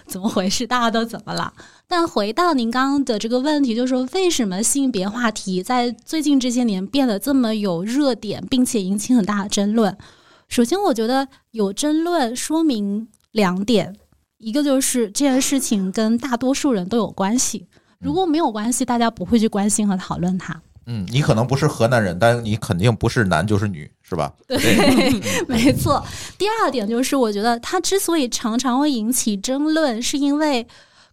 [0.07, 0.67] 怎么回事？
[0.67, 1.53] 大家都怎么了？
[1.87, 9.97] 但回到您刚刚的这个问题，就是说为什么性别话题在最近这些年变得这么有热点，并且引起很大的争论？
[10.49, 13.95] 首先，我觉得有争论说明两点，
[14.39, 17.67] 一个就是这件事情跟大多数人都有关系。
[17.99, 20.61] 如果没有关系，大家不会去关心和讨论它。
[20.87, 24.33] 嗯，你可能不是河南人，但你肯定不是男就是女，是吧？
[24.47, 24.59] 对，
[25.49, 26.05] 没错。
[26.37, 30.67] 第二点就是，我觉得它之所以常常会引起争论，是因为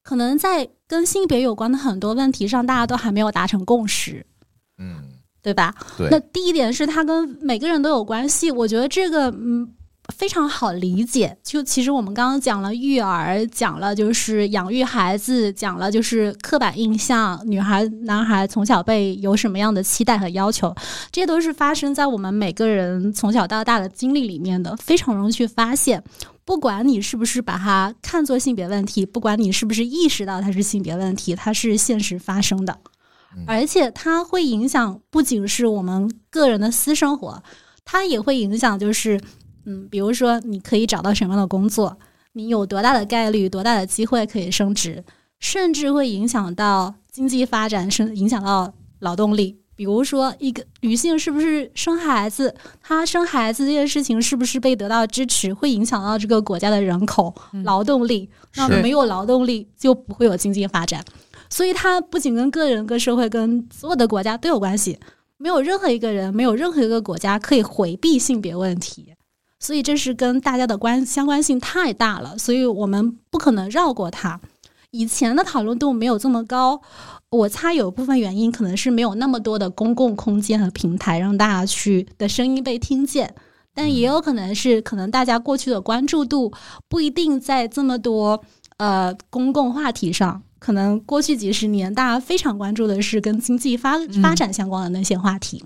[0.04, 4.26] 可能在跟性别有关的很多问题上，大家都还没有达成共识，
[4.78, 5.04] 嗯，
[5.42, 5.74] 对吧？
[5.98, 6.10] 对。
[6.12, 9.74] 那第一点是它跟每个人都有关系，我觉得这个嗯
[10.12, 11.38] 非常好理解。
[11.41, 20.76] 就其实我们刚刚讲了育儿，讲了就是养育孩子，讲了就是刻板印象，女孩男孩从小被有什么样的期待和要求，
[21.12, 26.04] 这些都是发生在我们每个人从小到大的经历里面的，非常容易去发现。
[26.43, 32.78] 不管你是不是把它看作性别问题，不管你是不是意识到它是性别问题，它是现实发生的。
[33.47, 37.41] 而且它会影响不仅是我们个人的私生活，
[37.86, 39.21] 它也会影响就是，
[39.65, 41.97] 嗯，比如说你可以找到什么样的工作，
[42.34, 45.04] 你有多大的概率、多大的机会可以升职，
[45.39, 49.58] 甚至会影响到经济发展，甚影响到劳动力。
[49.74, 58.30] 比如说，一个女性是不是生孩子，她生孩子这件事情是不是被得到支持，会影响到这个国家的人口、劳动力。
[58.58, 61.04] 那没有劳动力，就不会有经济发展。
[61.50, 65.00] 所以它不仅跟个人、跟社会、跟所有的国家都有关系。
[65.38, 69.15] 没有任何一个人，没有任何一个国家可以回避性别问题。
[69.62, 74.41] 所以这是跟大家的关相关性太大了，所以我们不可能绕过它。
[74.89, 76.82] 以前的讨论度没有这么高，
[77.30, 83.34] 我猜有部分原因可能是没有那么多的公共空间和平台让大家去的声音被听见，
[83.74, 86.52] 但也有可能是可能大家过去的关注度
[86.89, 88.43] 不一定在这么多
[88.78, 90.43] 呃公共话题上。
[90.60, 95.63] 可能过去几十年，大家非常关注的是跟经济发发展相关的那些话题。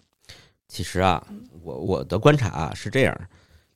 [0.69, 1.25] 其实啊，
[1.63, 3.13] 我我的观察啊是这样，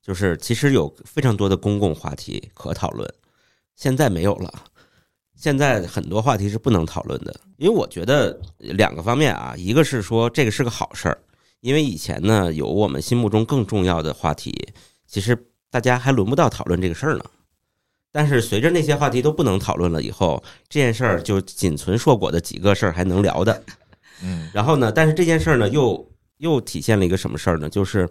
[0.10, 3.08] 就是其实有非常多的公共话题可讨论，
[3.76, 4.52] 现在没有了。
[5.36, 11.18] 现在很多话题是不能讨论的，因为我觉得两个方面啊，一个是说这个是个好事儿，
[11.60, 14.52] 因为以前呢有我们心目中更重要的话题，
[15.06, 15.38] 其实
[15.70, 17.24] 大家还轮不到讨论这个事儿呢。
[18.12, 23.64] 但是随着那些话题都不能讨论了以后，这件事儿就仅存硕果的几个事儿还能聊的。
[24.24, 27.70] 嗯然后呢，但是这件事儿呢，又又体现了一个什么事儿呢？
[27.70, 28.10] 就是，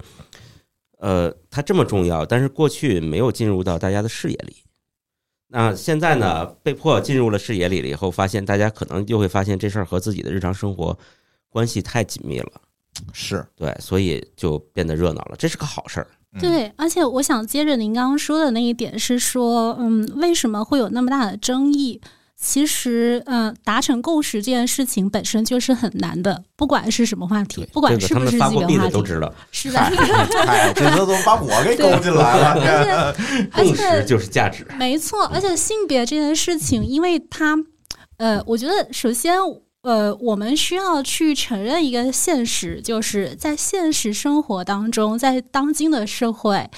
[0.98, 4.56] 呃，它这么重要，但是过去没有进入到大家的视野里。
[5.46, 10.96] 那现在呢，被迫进入了视野里了以后，发现大家可能就会发现这事儿和自己的日常生活
[11.48, 12.52] 关系太紧密了，
[13.12, 16.06] 是，对，所以就变得热闹了，这是个好事儿。
[16.34, 21.98] 嗯，对，而且我想接着您刚刚说的那一点是说，嗯，为什么会有那么大的争议？
[22.40, 29.90] 其实，嗯、达成共识这件事情本身就是很难的，不管是什么话题对，，不管是不是发过币基本话题，的都知道，是吧？
[30.46, 33.14] 嗨，这都都把我给勾进来了，
[33.52, 34.64] 而 共识且就是价值。
[34.78, 37.56] 没错，而且性别这件事情，因为它，
[38.18, 39.36] 呃，我觉得首先，
[39.88, 46.68] 呃，我们需要去承认一个现实，就是在现实生活当中，在当今的社会，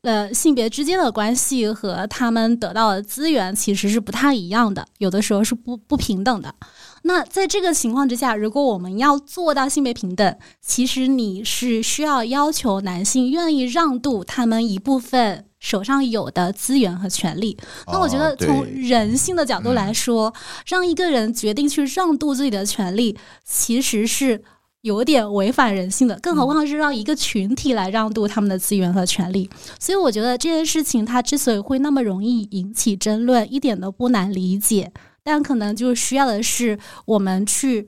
[0.00, 6.54] 呃，性别之间的关系和他们得到的资源其实是不太一样的，有的时候是不不平等的。
[7.02, 17.56] 那在这个情况之下，如果我们要做到性别平等，其实你是需要要求男性愿意让渡他们一部分手上有的资源和权利。
[17.86, 20.32] 那我觉得从人性的角度来说，
[20.66, 24.44] 让一个人决定去让渡自己的权利，其实是
[24.82, 29.48] 有点违反人性的，更何况是让一个群体来让渡他们的资源和权利。
[29.80, 34.92] 所以我觉得这件事情它之所以会那么容易引起争论，一点都不难理解。
[35.22, 37.86] 但可能就需要的是我们去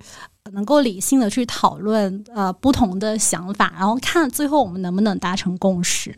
[0.52, 6.16] 能够理性的去讨论呃不同的想法，然后看最后我们能不能达成共识。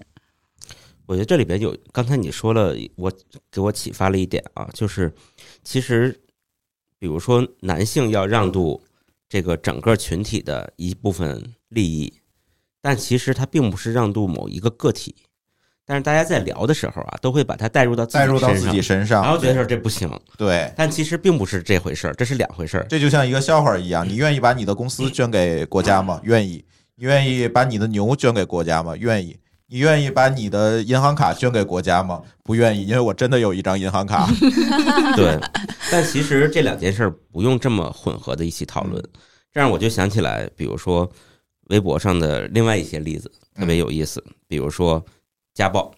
[1.08, 3.10] 我觉得这里边有刚才你说了，我
[3.50, 5.10] 给我启发了一点啊，就是
[5.64, 6.14] 其实
[6.98, 8.78] 比如说男性要让渡
[9.26, 12.12] 这个整个群体的一部分利益，
[12.82, 15.14] 但其实他并不是让渡某一个个体。
[15.86, 20.70] 但是大家在聊的时候啊，都会把它带入到自己带入到自身上己身上，然后觉得这不行，对。
[20.76, 22.86] 但其实并不是这回事儿，这是两回事儿。
[22.86, 26.20] 这就像一个笑话一样，你愿意把你的公司捐给国家吗？
[26.24, 26.62] 愿意。
[26.96, 28.94] 你愿意把你的牛捐给国家吗？
[28.96, 29.34] 愿意。
[29.70, 32.22] 你愿意把你的银行卡捐给国家吗？
[32.42, 34.26] 不愿意，因为我真的有一张银行卡。
[35.14, 35.38] 对，
[35.92, 39.02] 但其实这两件事儿不用这么混合的一起讨论。
[39.52, 41.10] 这样我就想起来，比如说
[41.68, 45.04] 微博上的另外一些例子特别有意思，比如说
[45.52, 45.94] 家暴，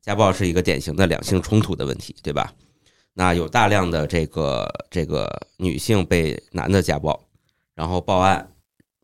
[0.00, 2.50] 家暴是一个典型的两性冲突的问题，对吧？
[3.12, 7.28] 那有大量的这个这个女性被男的家暴，
[7.74, 8.53] 然后报案，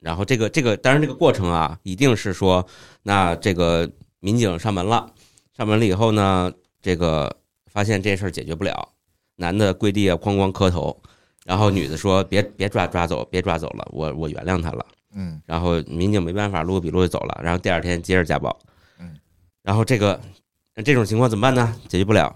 [0.00, 2.66] 然后这个这个当然这个过程啊，一定是说，
[3.02, 5.12] 那这个民警上门了，
[5.56, 7.34] 上门了以后呢，这个
[7.66, 8.88] 发现这事儿解决不了，
[9.36, 11.00] 男的跪地下哐哐磕头，
[11.44, 14.84] 然后女的说别别抓抓走，别抓走了，我我原谅他了。
[15.12, 18.56] 嗯然后民警没办法，录个笔录就走了，然后第二天接着家暴，
[18.98, 19.18] 嗯，
[19.62, 20.20] 然后这个
[20.84, 21.76] 这种情况怎么办呢？
[21.88, 22.34] 解决不了，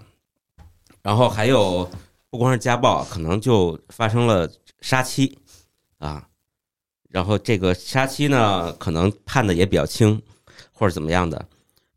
[1.01, 1.89] 然后还有
[2.29, 4.47] 不光是家暴，可能就发生了
[4.81, 5.39] 杀妻
[5.99, 6.27] 啊，
[7.09, 10.21] 然后这个杀妻呢，可能判的也比较轻，
[10.71, 11.47] 或者怎么样的，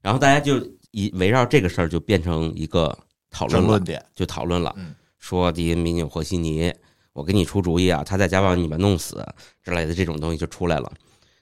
[0.01, 0.57] 然后大家就
[0.91, 2.97] 以围绕这个事儿就变成一个
[3.31, 6.73] 讨论论，点，就讨论了，嗯说第一民警和稀泥，
[7.13, 9.27] 我给你出主意啊，他在家把你们弄死
[9.63, 10.91] 之类的这种东西就出来了。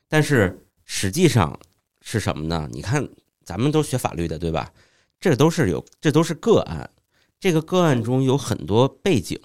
[0.08, 1.58] 但是实际上
[2.00, 2.66] 是什么呢？
[2.72, 3.06] 你看，
[3.44, 4.72] 咱们都学法律的，对吧？
[5.20, 6.88] 这都是有，这都是个案。
[7.38, 9.38] 这个个案中有很多背景，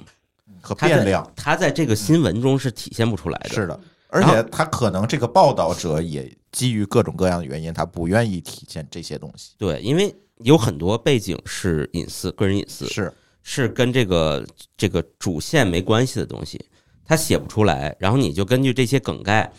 [0.61, 3.49] 和变量他在这个新闻中是体现不出来的。
[3.49, 3.79] 是的，
[4.11, 9.53] 而且他可能这个报道者也基于各种各样的原因，他不愿意体现这些东西。
[9.57, 14.45] 对，因为有很多背景是隐私、个人隐私，是，是跟这个
[14.75, 16.63] 这个主线没关系的东西，
[17.05, 19.49] 他写不出来，然后你就根据这些梗概，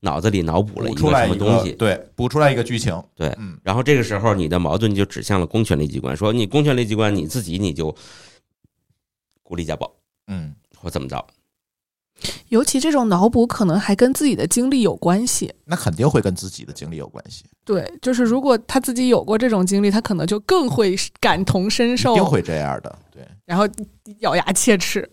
[0.00, 3.02] 脑子里脑补了一个什么东西，对，补出来一个剧情。
[3.16, 7.94] 对嗯，然后这个时候你的矛盾就指向了公权力机关，说你公权力机关你自己你就
[9.42, 9.90] 鼓励家暴
[10.26, 11.26] 嗯，或怎么着，
[12.48, 15.52] 尤其这种脑补可能还跟自己的经历有关系。
[15.64, 22.98] 那肯定会跟自己的经历有关系，对，就是如果他自己有过这种经历，他可能就更会感同身受一，定会这样的。
[23.10, 23.66] 对，然后
[24.20, 25.08] 咬牙切齿。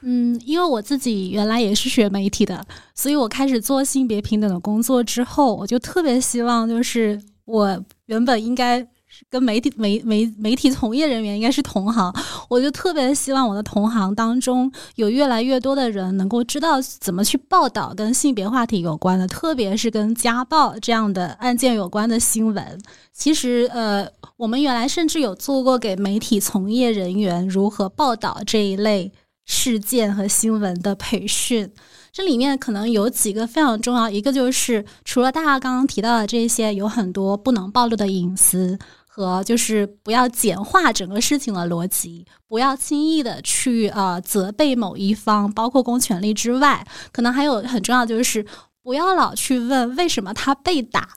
[0.00, 8.86] 嗯，因为我自己原来也是学媒体的，所以我开始做性别平等的工作之后，我就特别希望，就是我原本应该是
[9.30, 12.14] 跟媒体媒媒媒体从业人员应该是同行，
[12.48, 22.80] 我就特别希望我的同行当中有越来越多的人能够知道怎么去报道跟性别话题有关的，特别是跟家暴这样的案件有关的新闻。
[23.12, 29.12] 其实，呃，我们原来甚至有做过给媒体从业人员如何报道这一类
[29.44, 31.70] 事件和新闻的培训。
[32.12, 38.78] 这里面可能有几个非常重要，一个就是除了大家刚刚提到的这些，有很多不能暴露的隐私。
[39.18, 48.46] 和就是不要简化整个事情的逻辑，不要轻易的去呃责备某一方，包括公权力之外，可能还有很重要就是
[48.80, 51.08] 不要老去问为什么他被打。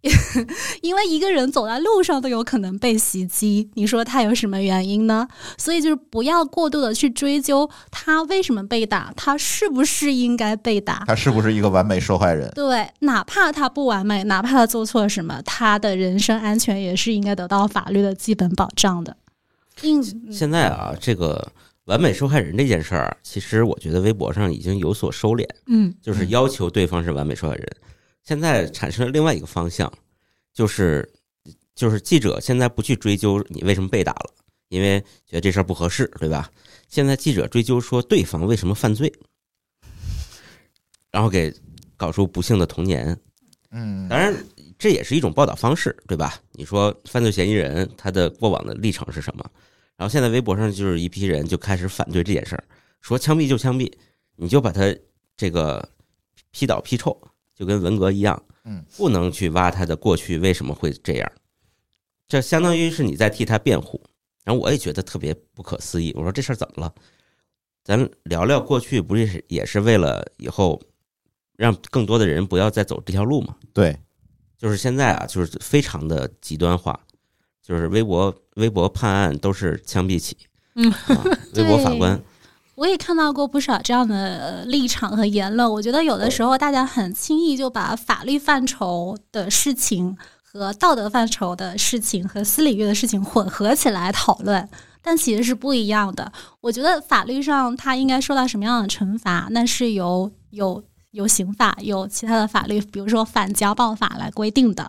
[0.80, 5.26] 因为一个人走在路上都有可能被袭击，你说他有什么原因呢？
[5.56, 11.04] 所以就是不要过度的去追究他为什么被打，他是不是应该被打？
[11.06, 12.48] 他是不是一个完美受害人？
[12.54, 19.16] 对，哪怕他不完美，哪怕他做错了什么，他的人身安全也是应该得到法律的基本保障的。
[19.82, 21.50] 嗯，现在啊，这个
[21.86, 27.68] 完美受害人这件事儿，其实我觉得微博上已经有所收敛，嗯就是要求对方是完美受害人。
[28.28, 29.90] 现在产生了另外一个方向，
[30.52, 31.10] 就是
[31.74, 34.34] 就是记者现在不去追究你为什么被打了，
[34.68, 36.50] 因为觉得这事儿不合适，对吧？
[36.90, 39.10] 现在记者追究说对方为什么犯罪，
[41.10, 41.50] 然后给
[41.96, 43.18] 搞出不幸的童年。
[43.70, 44.34] 嗯，当然，
[44.78, 46.38] 这也是一种报道方式，对吧？
[46.52, 49.50] 你说犯罪嫌疑人他的过往的历程是什么？
[49.96, 52.64] 然后现在微博上就是一批人就开始反对这件事儿，
[53.00, 53.90] 说枪毙就枪毙，
[54.36, 54.94] 你就把他
[55.34, 55.88] 这个
[56.50, 57.18] 批倒批臭，
[57.58, 61.32] 就跟文革一样，嗯，不能去挖他的过去为什么会这样，
[62.28, 64.00] 这相当于是你在替他辩护。
[64.44, 66.94] 然后我也觉得特别不可思议，我说这事儿怎么了？
[67.82, 70.80] 咱聊聊过去，不是也是为了以后
[71.56, 73.56] 让更多的人不要再走这条路吗？
[73.74, 73.98] 对，
[74.56, 76.98] 就是现在啊，就是非常的极端化，
[77.60, 80.36] 就是微博微博判案都是枪毙起，
[80.76, 82.22] 嗯啊， 微博法官，
[82.78, 85.68] 我也看到过不少这样的呃立场和言论。
[85.68, 94.68] 我觉得有的时候大家很轻易就把法律范畴的事情和道德范畴的事情和私领域的事情混合起来讨论，
[95.02, 96.30] 但其实是不一样的。
[96.60, 104.88] 我觉得法律上他应该受到什么样的惩罚，那是由有有刑法、有其他的法律，比如说反家暴法来规定的。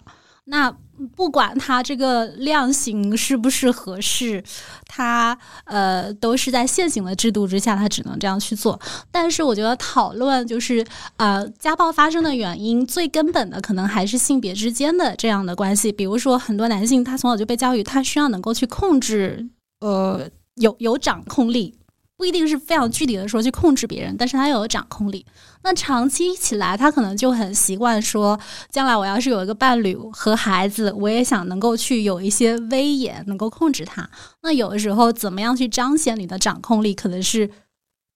[0.49, 0.75] 那
[1.15, 4.43] 不管它这个量刑是不是合适，
[4.85, 8.77] 它呃都是在现行的制度之下，它只能这样去做。
[9.09, 10.85] 但是我觉得讨论就是
[11.17, 15.91] 呃家暴发生的原因，最根本的可能还是性别之间的这样的关系。
[15.91, 19.47] 比如说很多男性他从小就被教育，他需要能够去控制，
[19.79, 21.78] 呃有有掌控力。
[22.19, 25.25] 不一定是非常具体的说去控制别人，但是他有掌控力。
[25.63, 28.37] 那长期起来，他可能就很习惯说，
[28.69, 34.09] 将来我要是有一个伴侣和孩子，我也想能够去有一些威严，能够控制他。
[34.41, 37.49] 那有的时候，怎么样去彰显你的掌控力，可能是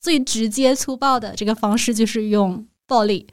[0.02, 3.26] 最直接粗暴的这个方式，就是用暴力，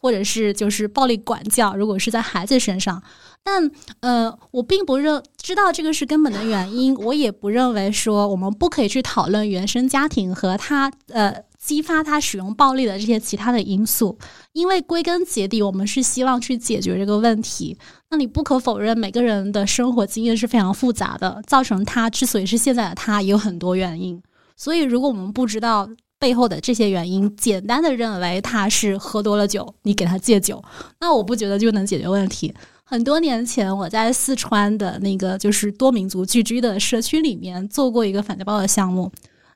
[0.00, 1.76] 或者是就是暴力管教。
[1.76, 3.02] 如果是在孩子身上。
[3.42, 3.70] 但
[4.00, 14.16] 呃，我并不认知道这个是根本的原因，我也不认为说我们不可以去讨论原生家庭和他呃激发他使用暴力的这些其他的因素，
[14.52, 17.76] 因为归根结底，我们是希望去解决这个问题。
[18.10, 24.22] 那你不可否认，每个人的生活经验是非常复杂的，造成他之所以是现在的他，也有很多原因。
[24.56, 25.88] 所以，如果我们不知道
[26.18, 30.62] 背后的这些原因，简单的认为他是喝多了酒，你给他戒酒，
[31.00, 32.52] 那我不觉得就能解决问题。
[32.90, 39.12] 很多年前，我在四川的那个就是多民族聚居的社区里面做过一个反家暴的项目。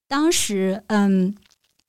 [0.06, 1.34] 当时，嗯，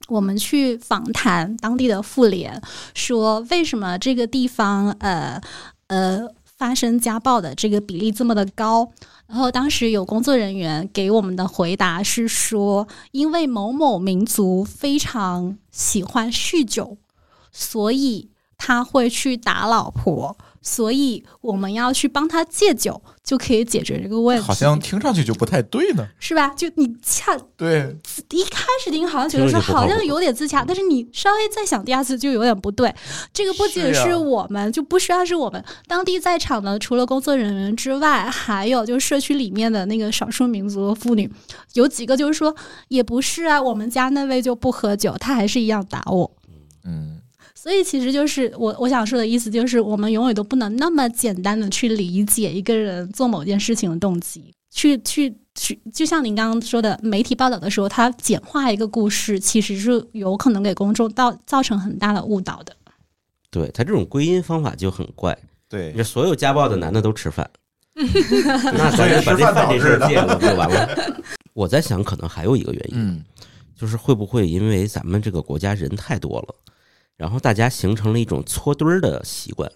[0.07, 2.59] 我们去访谈当地的妇联，
[2.95, 5.39] 说为什么这个地方，呃
[5.85, 6.27] 呃，
[6.57, 8.91] 发生家暴的这个比例这么的高。
[9.27, 16.97] 然后当时有工作人员给我们的回答是说，因为某某民族非常喜欢酗酒，
[17.51, 20.35] 所以他会去打老婆。
[20.65, 24.43] 所以我们要去帮他戒酒，就可以解决这个问题。
[24.43, 26.07] 好像听上去就不太对呢。
[26.19, 26.49] 是吧？
[26.57, 27.95] 就你恰对，
[28.31, 32.91] 一开始听好像觉得说好像有点自洽，但是你稍微再想第二次就有点不对。
[33.31, 41.31] 这个不仅是我们，就不需要是我们当地在场的，除了工作人员之外，还有就社区里面的那个少数民族妇女，
[41.73, 42.55] 有几个就是说
[42.87, 46.31] 也不是啊，我们家那位就不喝酒，他还是一样打我。
[46.83, 47.14] 嗯。
[47.65, 62.75] 所以其实就是我我想说的意思，就是我们永远都不能那么简单的去理解一个人做某件事情的动机，去去去，就像您刚刚说的，媒体报道的时候，他简化一个故事，其实是有可能给公众造造成很大的误导的。
[63.49, 65.35] 对他这种归因方法就很怪。
[65.67, 67.49] 对，这所有家暴的男的都吃饭，
[67.95, 71.23] 那咱就把这饭这事戒了就完了。
[71.53, 73.23] 我在想，可能还有一个原因，嗯，
[73.75, 76.55] 就是会不会因为咱们这个国家人太多了。
[77.17, 79.71] 然后大家形成了一种搓堆儿的习惯，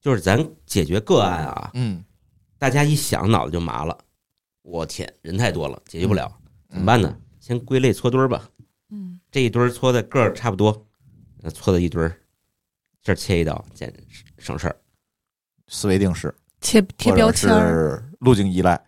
[0.00, 2.04] 就是咱解决个案啊，嗯，
[2.58, 3.98] 大家一想脑子就麻了。
[4.62, 6.30] 我天，人太多了，解决不了，
[6.68, 7.16] 怎么办呢？
[7.40, 8.48] 先归类搓堆儿吧。
[8.90, 10.86] 嗯，这一堆儿搓的个儿差不多，
[11.38, 12.20] 那搓的一堆儿，
[13.02, 13.92] 这儿切一刀，简
[14.38, 14.76] 省事儿。
[15.66, 16.34] 思维定式。
[16.60, 18.80] 贴贴标签儿，路径依赖。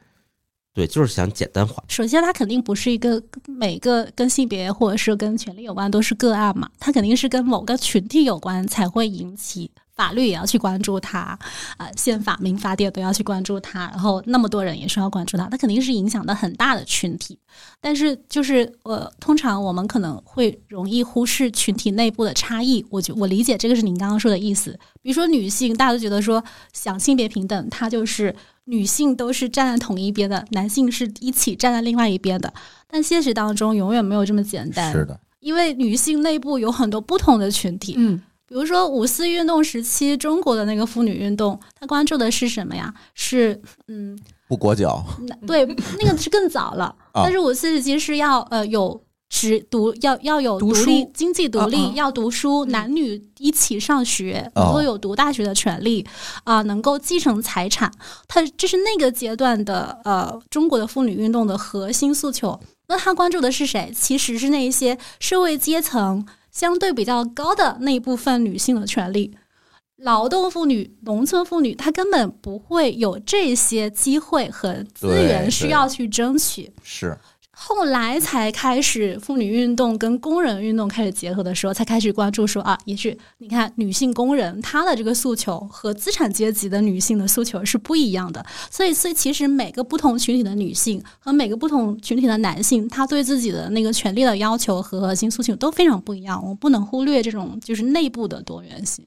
[0.80, 1.82] 对，就是想简单化。
[1.88, 11.38] 首先，它肯定不是一个每个跟性别或者是跟权利有关都是个案嘛，它肯定是跟某个群体有关才会引起法律也要去关注它，
[11.76, 17.38] 呃，宪法、民法典都要去关注它，然后那么多人也是要关注它，它肯定是影响的很大的群体。
[17.78, 22.82] 但是，就是呃，通常我们可能会容易忽视群体内部的差异。
[22.88, 24.78] 我觉我理解这个是您刚刚说的意思。
[25.02, 28.34] 比如说女性，大家都觉得说想性别平等，它就是。
[28.70, 32.52] 女性都是站在同一边的，男性是一起站在另外一边的。
[32.88, 37.94] 但现实当中永远没有这么简单，是的，因为女性内部有很多不同的群体。
[37.96, 42.94] 嗯，比如说五四运动时期，中国的那个妇女运动，它关注的是什么呀？
[43.14, 44.18] 是嗯，
[44.48, 45.04] 不裹脚，
[45.46, 45.66] 对，
[45.98, 46.84] 那个是更早了。
[47.12, 49.02] 啊但是五四时期是要呃有。
[49.40, 56.06] 只读要要有独立书经济独立，要读书，男女一起上学，哦能够有读大学的权利，
[56.44, 57.90] 啊、能够继承财产。
[58.28, 62.60] 他这是那个阶段的呃中国的妇女运动的核心诉求。
[62.88, 63.90] 那他关注的是谁？
[63.96, 69.34] 其实是那一些社会阶层相对比较高的那一部分女性的权利。
[69.96, 76.70] 劳动妇女、农村妇女，她根本不会有这些机会和资源需要去争取。
[76.82, 77.16] 是
[77.62, 99.06] 后来才开始妇女运动跟工人运动开始结合的时候，才开始关注说啊，也许你看女性工人她的这个诉求和资产阶级的女性的诉求是不一样的，所以所以其实每个不同群体的女性和每个不同群体的男性，他对自己的那个权利的要求和核心诉求都非常不一样，我们不能忽略这种就是内部的多元性。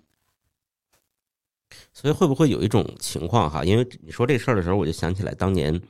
[1.91, 3.63] 所以会不会有一种情况哈？
[3.63, 5.81] 因为你说这事儿的时候，我就想起来当年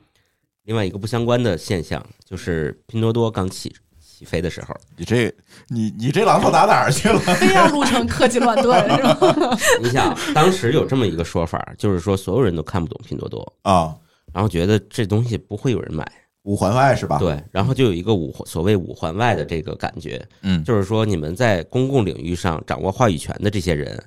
[0.64, 4.74] 另外一个不相关的现象，就是拼多多刚起起飞的时候。
[4.96, 5.32] 你这
[5.68, 7.18] 你你这榔头打哪儿去了？
[7.36, 9.18] 非要录成科技乱炖是吧？
[9.82, 13.94] 你想，当时有这么一个说法，就是说所有人都看不懂拼多多，啊，
[14.32, 16.06] 然后觉得这东西不会有人买，
[16.44, 24.02] 五环外是吧？，对，然后就有一个五所谓五环外的这个感觉，嗯，就是说你们在公共领域上掌握话语权的这些人，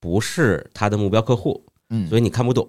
[0.00, 2.66] 不是他的目标客户，嗯，所以你看不懂。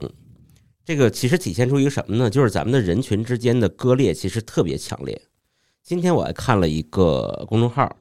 [0.86, 2.30] 这个其实体现出一个什么呢？
[2.30, 5.22] 就是咱们的人群之间的割裂其实特别强烈。
[5.82, 7.98] 今天我还看了一个公众号，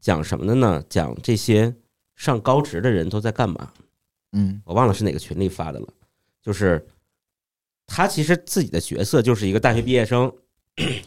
[0.00, 0.82] 讲什么的呢？
[0.88, 1.74] 讲这些
[2.14, 3.72] 上高职的人都在干嘛。
[4.32, 5.88] 嗯我忘了是哪个群里发的了，
[6.42, 6.86] 就是
[7.86, 10.30] 他其实自己的角色就是一个大学毕业生，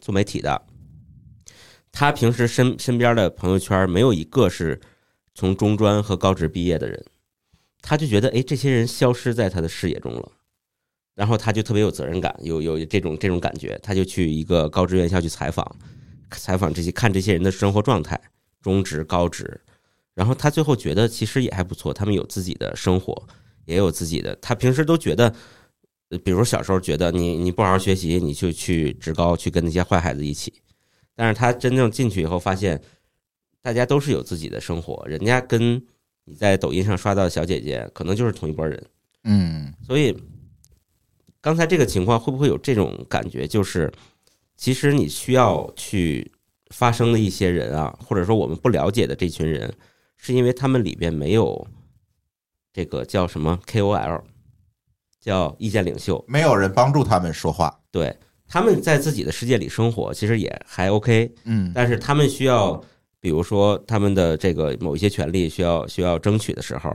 [0.01, 0.61] 做媒体的。
[1.91, 4.79] 他平时身身边的朋友圈没有一个是
[5.35, 7.05] 从中专和高职毕业的人，
[7.81, 10.31] 他就觉得哎，这些人消失在他的视野中了，
[11.19, 15.75] 然后他就特别有责任感，有有这种这种感觉，他就去一个高职院校去采访，
[16.31, 18.17] 采访这些看这些人的生活状态，
[18.61, 19.59] 中职、高职，
[20.13, 23.27] 然后他最后觉得其实也还不错，他们有自己的生活，
[23.65, 24.33] 也有自己的。
[24.37, 25.35] 他平时都觉得，
[26.07, 30.53] 呃比如小时候觉得你你不好好学习，你就去职高去跟那些坏孩子一起。
[31.17, 32.81] 但是他真正进去以后，发现
[33.61, 35.75] 大家都是有自己的生活，人家跟
[36.23, 38.81] 你在抖音上刷到的小姐姐可能就是同一拨人。
[39.25, 40.17] 嗯所以
[41.41, 43.47] 刚才这个情况会不会有这种感觉？
[43.47, 43.91] 就是
[44.57, 46.31] 其实你需要去
[46.69, 49.73] 发声的一些人啊，或者说我们不了解的这群人，
[50.17, 51.65] 是因为他们里边没有
[52.73, 54.21] 这个叫什么 KOL，
[55.21, 56.23] 叫意见领袖。
[56.27, 57.79] 没有人帮助他们说话。
[57.89, 58.15] 对，
[58.47, 62.83] 他们在自己的世界里生活，其实也还 OK，嗯但是他们需要，
[63.21, 66.93] 比如说他们的这个某一些权利需要需要争取的时候，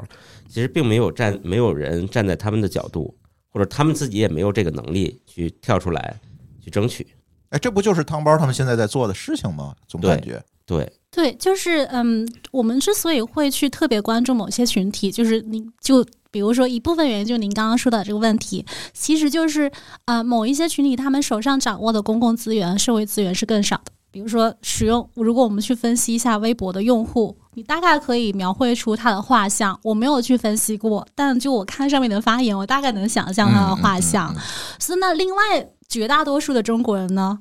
[0.49, 3.17] 其实并没有站没有人站在他们的角度，
[3.55, 6.21] 或者他们自己也没有这个能力去跳出来
[6.61, 7.07] 去争取。
[7.51, 9.73] 哎，这不就是汤包他们现在在做的事情吗？
[9.87, 19.71] 总感觉对，对，就是嗯，我们之所以会去特别关注某些群体，就是您就比如说一部分原因，就是您刚刚说的这个问题，其实就是
[20.07, 23.93] 呃某一些群体他们手上掌握的公共资源、社会资源是更少的。
[24.15, 29.77] 比如说，使用如果我们去分析一下微博的用户，你大概可以描绘出他的画像。
[29.83, 34.33] 我没有去分析过，但就我看上面的发言，我大概能想象他的画像。
[34.33, 34.41] 嗯嗯嗯
[34.79, 37.41] 所以那另外绝大多数的中国人呢，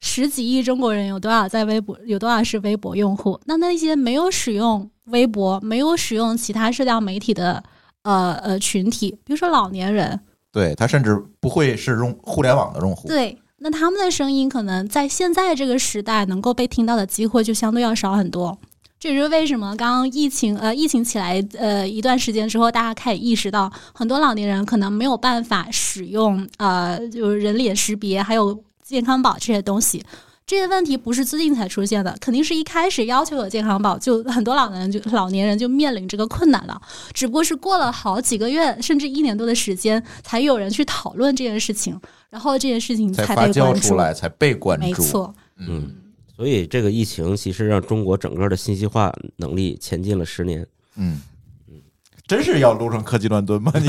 [0.00, 3.40] 十几亿中国人有多少在微博有多少是微博用户？
[3.44, 7.62] 那那些没有使用微博、没有使用其他社交媒体的
[8.02, 10.18] 呃呃群体，比如说老年人，
[10.50, 13.06] 对他甚至不会是用互联网的用户。
[13.06, 18.58] 对，那他们的声音可能在现在这个时代能够被听到的机会就相对要少很多。
[19.00, 30.04] 这也是为什么刚刚疫情呃疫情起来呃一段时间之后，大家开始意识到，很多老年人可能没有办法使用呃就是人脸识别还有健康宝这些东西。
[30.46, 36.78] 这些问题不是最近才出现的，肯定是一开始要求有健康宝，就很多老年人就老年人就面临这个困难了。
[37.14, 43.80] 只不过是过了好几个月，甚至一年多的时间，才有人去讨论这件事情，然后这件事情才发被关注。
[43.80, 44.84] 酵出来，才被关注。
[44.84, 45.94] 没错，嗯，
[46.36, 50.60] 所以这个疫情其实让中国整个的信息化能力前进了十年。
[50.96, 51.22] 嗯
[51.68, 51.80] 嗯，
[52.26, 53.72] 真是要撸成科技乱炖吗？
[53.76, 53.86] 你，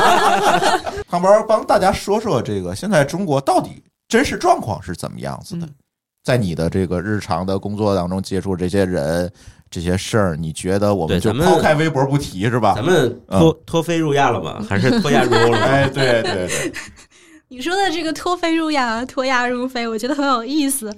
[1.08, 5.68] 胖包帮大家说说这个现在中国到底真实状况是怎么样子的？
[6.30, 9.30] 在你的这个日常的工作当中接触这些人、
[9.68, 12.74] 这些事儿，你觉得我们就抛开微博不提是吧？
[12.76, 14.64] 咱们脱脱非入亚了吗？
[14.68, 15.58] 还是脱亚入欧了？
[15.66, 16.72] 哎，对对对。
[17.52, 20.94] 你说的这个脱非入亚、脱亚入非，我觉得很有意思。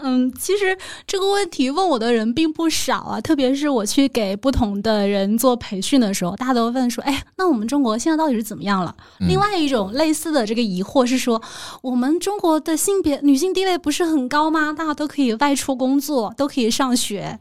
[0.00, 11.42] 嗯，其实这个问题问我的人并不少啊，特别是我去给不同的人做培训的时候，大家都问说：“哎，那我们中国现在到底是怎么样了？”另外一种类似的这个疑惑是说
[11.82, 14.72] ：“我们中国的性别女性地位不是很高吗？
[14.72, 17.36] 大家都可以外出工作，都可以上学，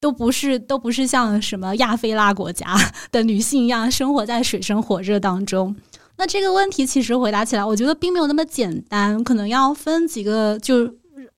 [0.00, 2.74] 都不是都不是像什么亚非拉国家
[3.12, 5.76] 的女性一样生活在水深火热当中。”
[6.18, 10.94] 那这个问题其实回答起来，我觉得并没有那么简单，可能要分几个，就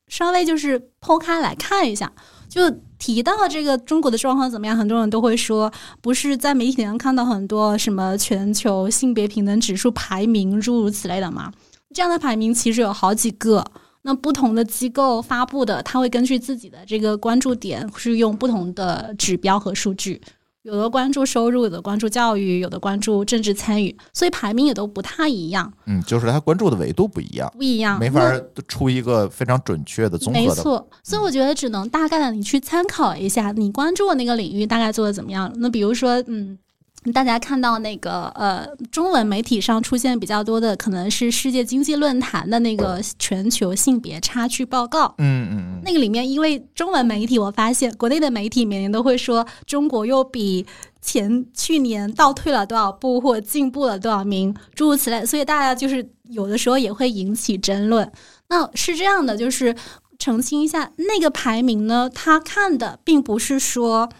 [0.06, 2.12] 稍微就是剖开来看一下。
[2.48, 5.70] 就提到这个中国的状况怎么样，很多人都会说，
[6.00, 11.52] 不是在媒体上看到很多什么全球性别平等指数排名诸如此类的吗？
[11.94, 13.62] 这样的排名其实有好几个，
[14.02, 20.18] 那不同的机构发布的，它会根据自己的这个关注点，是用不同的指标和数据。
[20.68, 25.72] 有的关注收入，有的关注教育，有的关注政治参与，所以排名也都不太一样。
[25.86, 28.20] 嗯，就是他关注的维度不一样，不一样，没法
[28.68, 30.46] 出一个非常准确的综合的。
[30.46, 35.50] 没错，所以我觉得只能大概的你去参考一下，你关注的那个领域大概做的怎么样。
[35.56, 36.58] 那比如说，嗯。
[37.14, 45.14] 大家看到那个呃，中文媒体上出现比较多的，可能是世界经济论坛的那个全球性别差距报告。
[45.18, 50.66] 嗯嗯那个里面，因为中文媒体，我发现国内的媒体每年都会说中国又比
[51.00, 55.24] 前去年倒退了多少步，或进步了多少名，诸如此类。
[55.24, 58.10] 所以大家就是有的时候也会引起争论。
[58.48, 59.74] 那是这样的，就是
[60.18, 64.10] 澄清一下，那个排名呢，他看的并不是说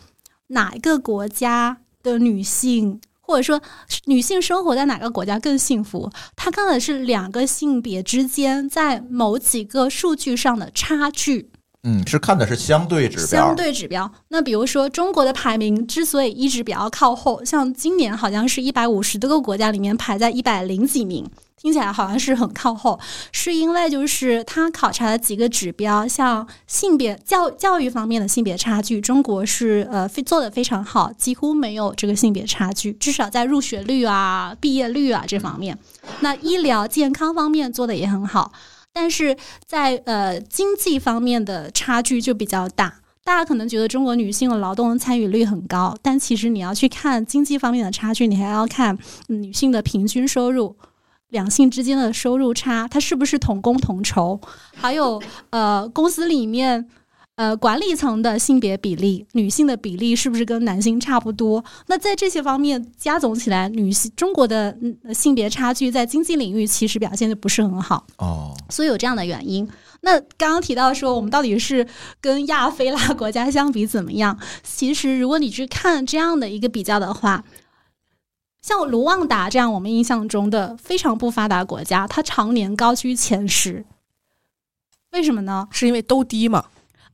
[0.47, 1.79] 哪一个国家。
[2.11, 3.61] 的女性，或者说
[4.07, 6.11] 女性生活在哪个国家更幸福？
[6.35, 11.51] 他看的是两个性别之间在某几个数据上的差距。
[11.85, 13.27] 嗯，是看的是相对指标。
[13.27, 14.11] 相对指标。
[14.29, 21.25] 那比如说，中国的排名之所以一直比较靠后，像今年好像是一百五十多个国家里面排在一百零几名。
[21.61, 22.99] 听起来好像是很靠后，
[23.33, 35.77] 是因为就是他考察的几个指标，像性别教教育方面的性别差距，中国是呃非做的非常好，几乎没有这个性别差距，至少在入学率啊、毕业率啊这方面。
[36.21, 38.53] 那医疗健康方面做的也很好，
[38.93, 39.37] 但是
[39.67, 43.01] 在呃经济方面的差距就比较大。
[43.25, 48.97] 大家可能觉得中国女性的劳动参与率很高，但其实你要去看经济方面的差距，你还要看
[49.27, 50.75] 女性的平均收入。
[51.31, 54.41] 两性之间的收入差，它是不是同工同酬？
[54.74, 56.89] 还有，呃，公司里面，
[57.35, 61.62] 呃，管理层的性别比例，女性的比例是不是跟男性差不多？
[61.89, 64.74] 那在这些方面加总起来，女性中国的
[65.12, 69.68] 性别差距在经济领域其实表现的不是很好哦，所以有这样的原因。
[70.01, 71.87] 那刚刚提到说，我们到底是
[72.22, 74.39] 跟亚非拉国家相比怎么样？
[74.62, 77.45] 其实，如果你去看这样的一个比较的话。
[78.61, 83.85] 像卢旺达这样我们印象中的非常不发达国家，它常年高居前十，
[85.13, 85.69] 为什么呢？
[85.71, 86.67] 是因为都低吗？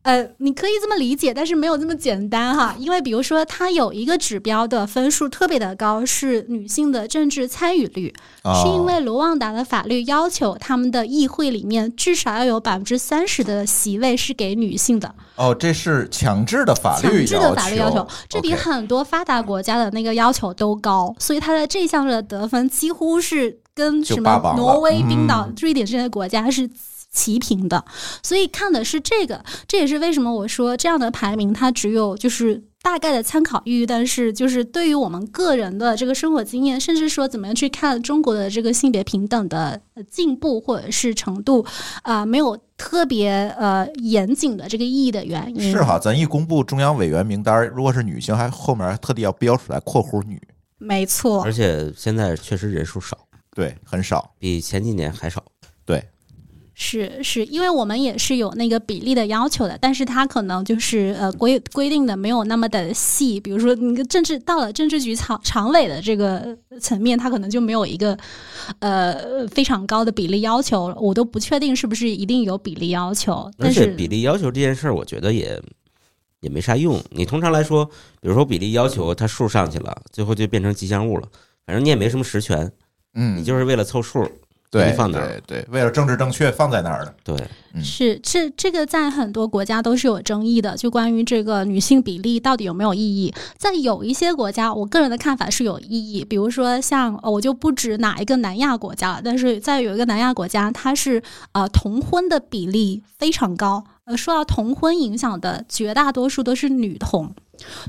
[0.04, 2.76] 呃，你可以这么理解，但是没有这么简单哈。
[2.78, 8.12] 因为比如说，它有一个指标的分数特别的高，是女性的政治参与率，
[8.62, 15.14] 是因为卢旺达的法律要求他们的议会里面至少要有百分之三十的席位是给女性的。
[15.36, 26.68] 哦，这是强制的法律强制的法律要求，这比很多发达国家的那个要求都高，所以它的这项的得分几乎是跟什么挪威、冰岛、瑞典这些国家是。
[27.14, 27.82] 齐平的，
[28.22, 41.64] 所以看的是这个，这也是为什么我说这样的排名它只有就是大概的参考意义，但是就是对于我们个人的这个生活经验，甚至说怎么样去看中国的这个性别平等的进步或者是程度
[42.02, 45.70] 啊，没有特别呃严谨的这个意义的原因。
[45.70, 50.38] 是哈，咱一公布中央委员名单，如果是女性，还后面还特地要标出来（括弧女）。
[50.76, 53.16] 没错，而且现在确实人数少，
[53.54, 55.42] 对，很少，比前几年还少。
[55.86, 56.02] 对。
[56.76, 68.18] 是是，因为我们也是有那个比例的要求的，但是它可能就是呃规规定的没有那么的细，比如说你个政治到了政治局常常委的这个层面，它可能就没有一个
[68.80, 75.62] 呃非常高的比例要求，我都不确定是不是一定有比例要求，而且但是比例要求这件事儿，我觉得也
[76.40, 77.00] 也没啥用。
[77.10, 77.84] 你通常来说，
[78.20, 81.28] 比如说比例要求它数上去了，最后就变成吉祥物了，
[81.64, 82.72] 反正你也没什么实权，
[83.14, 84.28] 嗯，你就是为了凑数。
[84.82, 85.26] 对放那儿。
[85.46, 87.14] 对对，为了政治正确放在那儿的。
[87.22, 87.36] 对，
[87.74, 87.82] 嗯。
[87.82, 101.22] 是这这个在很多国家都是有争议的，就关于这个女性比例到底有没有意义，在有一些国家，我个人的看法是有意义，比如说像呃我就不指哪一个南亚国家了，但是在有一个南亚国家，它是
[101.52, 107.34] 呃同婚的比例非常高，呃受到同婚影响的绝大多数都是女同。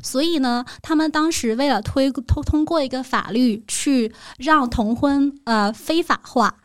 [0.03, 6.55] 所以呢，他们当时为了推通通过一个法律去让同婚呃非法化，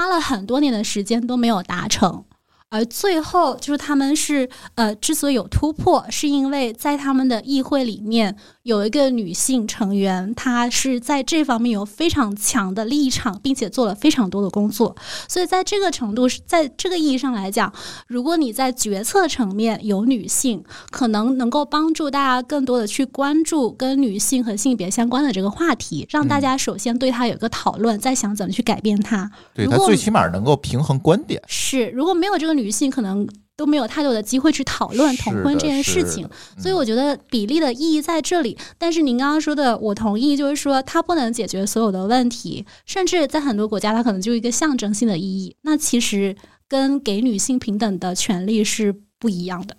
[0.00, 2.24] 花了很多年的时间都没有达成。
[2.70, 14.94] 而最后就是他们是呃，之所以有突破，是因为在他们的议会里面有一个女性成员，她是在这方面有非常强的立场，并且做了非常多的工作。
[15.26, 17.72] 所以在这个程度，在这个意义上来讲，
[18.06, 20.62] 如果你在决策层面有女性，
[20.92, 29.28] 可能能够帮助大家更多的去关注跟女性和性别相关的这个话题，让大家首先对它有一个讨论，再想怎么去改变它。
[29.52, 31.42] 对他最起码能够平衡观点。
[31.48, 33.24] 是，如果没有这个女性，可能
[33.56, 36.28] 都没有太多的机会去讨论同婚这件事情。
[36.58, 38.58] 所以我觉得比例的意义在这里。
[38.76, 45.54] 但是您刚刚说的，我同意，就是说它不能解决所有的问题，甚至在很多国家，它可能就一个象征性的意义。
[45.62, 46.34] 那其实
[46.66, 49.76] 跟给女性平等的权利是不一样的。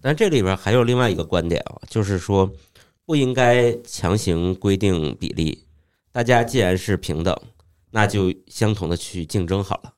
[0.00, 2.50] 但这里边还有另外一个观点啊，就是说
[3.04, 5.64] 不应该强行规定比例，
[6.12, 7.36] 大家既然是平等，
[7.90, 9.92] 那就相同的去竞争好了。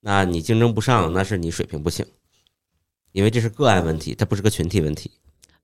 [0.00, 2.06] 那你竞争不上，那是你水平不行，
[3.12, 5.10] 因为这是个案问题，它不是个群体问题。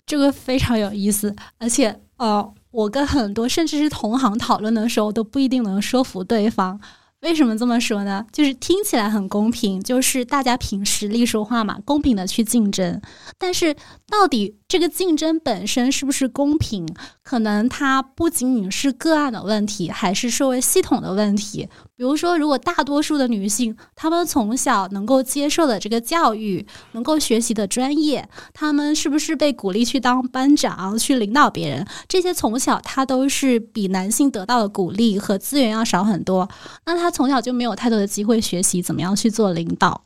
[0.04, 6.80] 这个非常有意思，而且呃，我跟很多甚至是同行讨论的时候，都不一定能说服对方。
[7.22, 8.24] 为什么这么说呢？
[8.30, 13.00] 就是听起来很公平，就是大家凭实力说话嘛，公平的去竞争。
[13.38, 13.74] 但是
[14.06, 16.84] 到底这个竞争本身是不是公平，
[17.22, 21.68] 可能它不仅仅是个案的问题，还是社会系统的问题。
[21.94, 31.86] 比如说，如果大多数的女性，她们从小能够接受的这个教育，能够学习的专业，她们是不是被鼓励去当班长、去领导别人？
[32.08, 36.48] 这些从小她都是比男性得到的鼓励和资源要少很多，
[36.84, 40.02] 那她从小就没有太多的机会学习怎么样去做领导。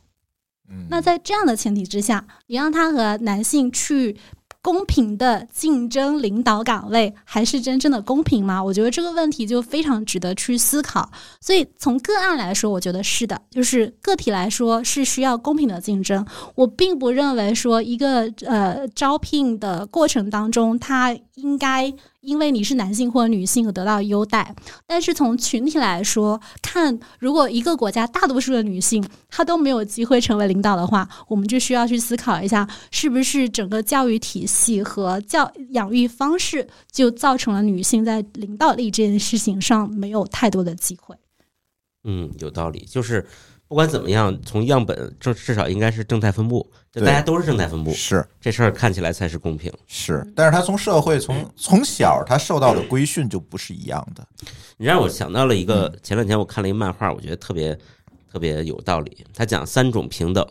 [0.69, 4.15] 嗯，那在这样的前提之下，你让他和男性去
[4.61, 8.63] 公平的竞争领导岗位，还是真正的公平吗？
[8.63, 11.09] 我觉得这个问题就非常值得去思考。
[11.39, 16.25] 所以从个案来说，我觉得是的，就是个体来说是需要公平的竞争。
[16.55, 24.55] 我并不认为说一个呃招聘的过程当中，他应该因为你是男性或者女性而得到优待。
[24.85, 41.15] 但是从群体来说，看如果一个国家大多数的女性她都没有机会成为领导的话，我们就需要去思考一下，是不是整个教育体系和教养育方式就造成了女性在领导力这件事情上没有太多的机会。
[42.03, 42.85] 嗯，有道理。
[42.89, 43.27] 就是
[43.71, 49.71] 不管怎么样，从样本至至少应该是正态分布，就大家都是正态分布，是这事儿看起来才是公平。
[49.87, 54.27] 是，但是他从社会从从小他受到的规训就不是一样的。
[54.75, 57.73] 你让我想到了一个，前两天我看了一个漫画，我觉得特别
[58.29, 59.25] 特别有道理。
[59.33, 60.45] 他讲三种平等，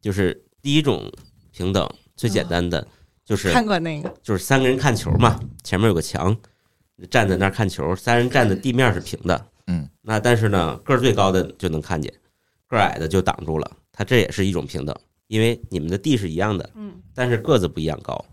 [0.00, 1.12] 就是第一种
[1.52, 1.86] 平等
[2.16, 2.88] 最简单的
[3.22, 6.34] 就是看过那个，就是三个人看球嘛，前面有个墙，
[7.10, 12.10] 站在那儿看球，三人站的地面是平的，嗯，那但是呢，个儿最高的就能看见，
[12.68, 13.76] 个矮的就挡住了。
[13.92, 14.94] 它这也是一种平等，
[15.26, 18.24] 因为你们的地是一样的，嗯，但是个子不一样高。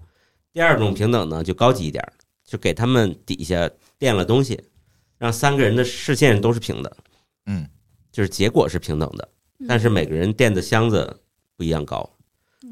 [0.52, 2.04] 第二种平等呢，就高级一点，
[2.44, 4.62] 就给他们底下垫了东西，
[5.18, 6.98] 让三个人的视线都是平的，
[7.46, 7.68] 嗯，
[8.12, 9.30] 就是结果是平等的，
[9.68, 11.22] 但是每个人垫的箱子
[11.56, 12.10] 不一样高。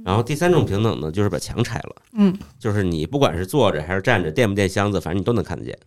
[0.05, 2.01] 然后第三种平等呢，就是把墙拆了。
[2.13, 5.77] 嗯，就是你不管是坐着还是站着，垫不垫箱子，反正你都能看得见。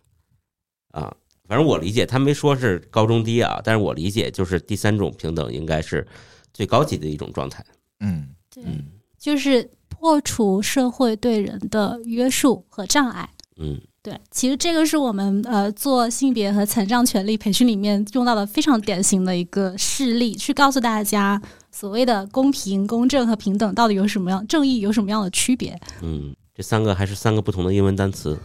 [0.91, 1.15] 啊，
[1.47, 6.05] 反正我理解，他没说是高中低啊，但是我理解就是第三种平等应该是
[6.53, 7.63] 最高级的一种状态。
[7.99, 8.85] 嗯，对，嗯
[9.17, 13.29] 就是破除社会对人的约束和障碍。
[13.57, 21.41] 嗯对，其实这个是我们呃做性别和残障权利培训里面用到的非常典型的一个事例，去告诉大家
[21.71, 25.75] 所谓的公平、公正和平等到底有什么样，正义有什么样的区别。
[26.03, 28.37] 嗯，这三个还是三个不同的英文单词，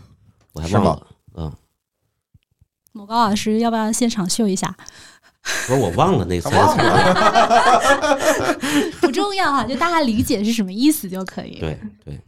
[0.54, 1.06] 我还忘了。
[2.94, 4.74] 嗯，某高老师，要不要现场秀一下？
[5.66, 6.76] 不是我忘了那词了。
[9.00, 11.58] 不重要哈，就大家理解是什么意思就可以。
[11.58, 12.20] 对对，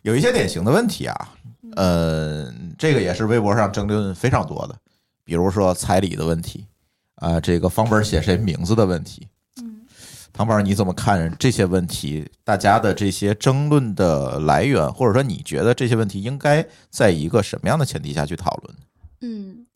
[0.00, 1.28] 有一些典型的问题啊，
[1.76, 4.74] 呃，这个也是微博上争论非常多的，
[5.24, 6.66] 比如说彩礼的问题
[7.16, 9.28] 啊、这个房本写谁名字的问题。
[9.60, 9.82] 嗯，
[10.32, 12.26] 唐宝，你怎么看这些问题？
[12.44, 18.74] 大家的这些争论的来源，或者说你觉得这些问题应该在一个什么样的前提下去讨论？
[19.20, 19.66] 嗯，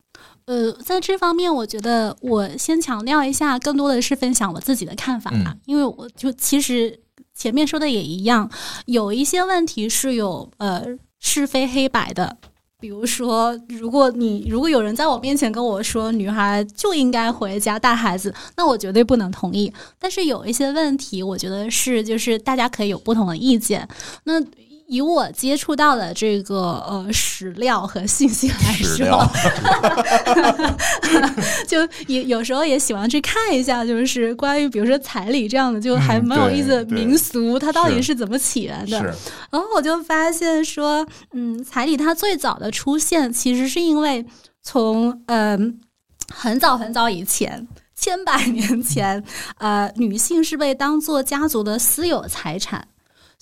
[0.45, 7.01] 呃，在这方面，我觉得我先强调一下，更多的是分享我自己的看法吧，嗯因为我就其实
[7.35, 8.51] 前面说的也一样，
[8.87, 10.85] 有一些问题是有呃
[11.19, 12.37] 是非黑白的。
[12.79, 19.73] 比如说，如果你如果有人在我面前跟我说女孩就应该回家带孩子，那我绝对不能同意。
[20.01, 23.89] 但是有一些问题，我觉得是就是大家可以有不同的意见。
[24.25, 24.41] 那
[24.93, 29.27] 以我接触到的这个呃史料和信息来说
[31.67, 39.03] 就也有时候也喜欢去看一下，就是关于比如说彩礼这样的，就还蛮有意思的民俗，它到底是是怎么起源的。
[39.51, 44.27] 然后我就发现说，嗯，彩礼它最早的出现，其实是因为
[44.63, 45.81] 从嗯、
[46.29, 47.67] 很早很早以前。
[47.95, 49.23] 千百年前，
[49.59, 52.89] 呃，女性是被当做家族的私有财产，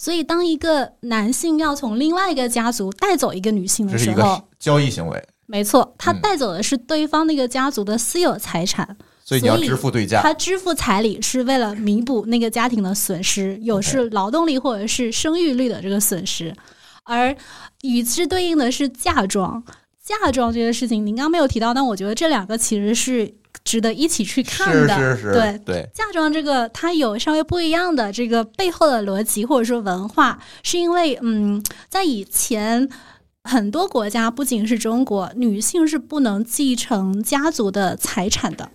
[0.00, 10.22] 所以当一个男性要从另外一个家族带走一个女性这是一的时候个，交易行为，没错，他嗯带走的是对方那个家族的私有财产，所以你要支付对价。
[10.22, 16.56] 他支付彩礼是为了弥补那个家庭的损失，有是劳动力或者是生育率的这个损失，
[17.04, 17.36] 而
[17.82, 19.62] 与之对应的是嫁妆。
[20.02, 23.30] 嫁妆这个事情，您刚刚没有提到，但我觉得这两个其实是
[23.64, 25.16] 值得一起去看是的。
[25.16, 32.88] 是是，对，对，嫁妆这个它有稍微不一样的这个背后的逻辑或者说文化，是因为嗯，在以前
[33.44, 38.70] 很多国家，不仅是中国，女性是不能继承家族的财产的，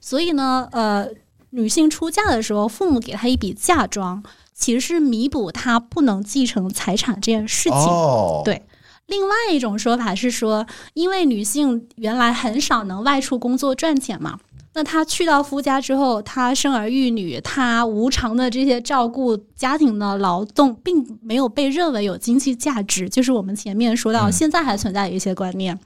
[0.00, 1.08] 所以呢，呃，
[1.50, 4.22] 女性出嫁的时候，父母给她一笔嫁妆，
[4.54, 7.78] 其实是弥补她不能继承财产这件事情。
[7.78, 8.62] 哦，对
[9.08, 14.38] 另外一种说法是说，因为女性原来很少能外出工作赚钱嘛，
[14.74, 25.78] 那她去到夫家之后，她生儿育女，她无偿的这些照顾家庭的劳动，并没有被认为有经济价值，就是我们前面说到，嗯现在还存在的一些观念。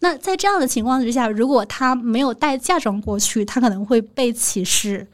[0.00, 5.06] 那在这样的情况之下，如果她没有带嫁妆过去，她可能会被歧视，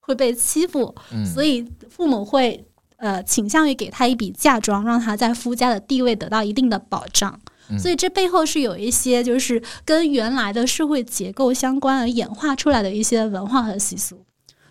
[0.00, 2.64] 会被欺负，嗯，所以父母会
[3.00, 7.40] 呃倾向于给他一笔嫁妆，让他在夫家的地位得到一定的保障。
[7.68, 14.24] 嗯所以这背后是有一些就是跟原来的社会结构相关而演化出来的一些文化和习俗。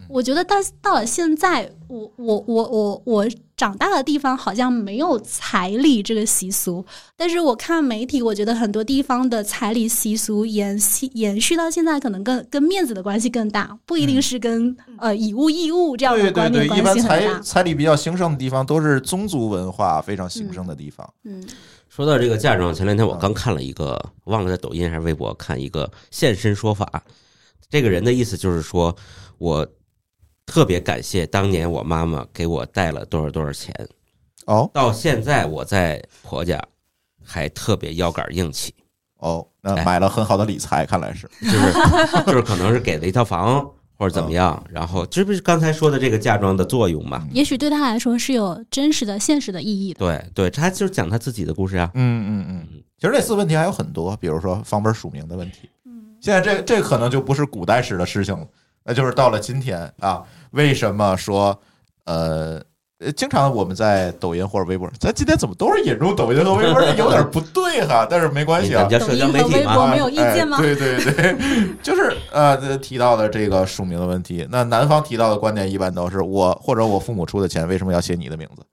[0.10, 6.84] 嗯我觉得到到了现在，我我我我我长大的地方好像没有彩礼这个习俗，
[7.16, 17.41] 但是我看媒体，我觉得很多地方的彩礼习俗延续延续到现在，可能跟跟面子的关系更大，不一定是跟、呃以物易物这样的嗯对对对，观念一般关系很大彩。
[17.41, 21.07] 彩礼比较兴盛的地方，都是宗族文化非常兴盛的地方。
[21.24, 21.45] 嗯
[21.88, 27.03] 说到这个嫁妆，前两天我刚看了一个，忘了在抖音还是微博看一个现身说法。
[27.70, 28.95] 这个人的意思就是说，
[29.38, 29.68] 我
[30.50, 33.72] 特别感谢当年我妈妈给我带了多少多少钱，
[34.47, 36.60] 哦到现在我在婆家
[37.24, 38.74] 还特别腰杆硬气，
[39.20, 41.30] 哦，那哎买了很好的理财，看来是。
[41.41, 41.74] 就是
[42.26, 43.64] 就是可能是给了一套房
[43.95, 47.28] 或者怎么样，然后这不是刚才说的这个嫁妆的作用嘛？
[47.32, 50.00] 也许对他来说是有真实的、现实的意义的。
[50.00, 51.91] 对对，他就是讲他自己的故事啊。
[51.93, 55.70] 嗯嗯嗯，其实类似问题还有很多，比如说房本署名的问题。
[55.86, 58.45] 嗯现在这这可能就不是古代史的事情了，
[58.90, 61.62] 那就是到了今天啊，为什么说
[62.06, 62.60] 呃？
[63.02, 68.06] 呃，经常我们在抖音或者微博，咱今天怎么都是引入抖音和微博，有点不对哈。
[68.10, 74.46] 但是没关系啊咱，叫社交媒体嘛抖音和微博，没有意见吗哎对对对，就是呃提到的这个署名的问题。
[74.52, 78.66] 那男方提到的观点一般都是我或者我父母出的钱，为什么要写你的名字？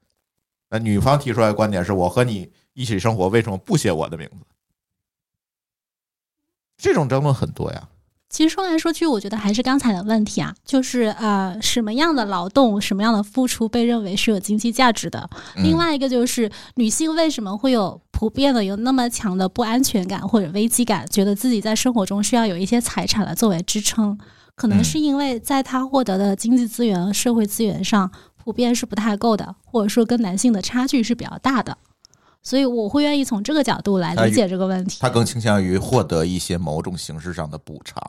[0.71, 4.45] 那女方提出来的观点是我和你一起生活，为什么不写我的名字？
[6.77, 7.89] 这种争论很多呀。
[8.29, 15.29] 其实说来说去，我觉得还是刚才的问题啊，就是呃，什么样的劳动、什么样的付出被认为是有经济价值的？
[15.57, 24.18] 嗯另外一个就是女性为什么会有普遍的有那么强的不安全感或者危机感，觉得自己在生活中需要有一些财产来作为支撑，
[24.55, 28.11] 可能嗯是因为在她获得的经济资源、社会资源上
[28.43, 31.79] 普遍是不太够的，或者说跟男性的差距是比较大的。
[32.47, 34.99] 所以我会愿意从这个角度来理解这个问题。
[35.01, 38.01] 他更倾向于获得一些某种形式上的补偿。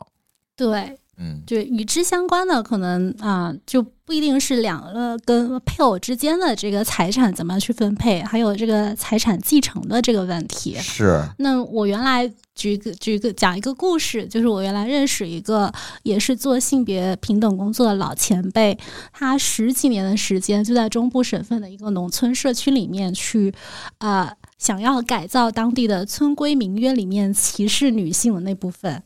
[0.54, 10.76] 对，嗯就与之相关的，可能啊、就不一定是两个跟配偶之间的这个财产怎么去分配，还有这个财产继承的这个问题。
[10.76, 15.72] 是那我原来举个举个讲一个故事，就是我原来认识一个
[16.04, 18.78] 也是做性别平等工作的老前辈，
[19.12, 23.52] 他十几年的时间就在中部省份的一个农村社区里面去，
[23.98, 29.02] 呃，想要改造当地的村规民约里面歧视女性的那部分。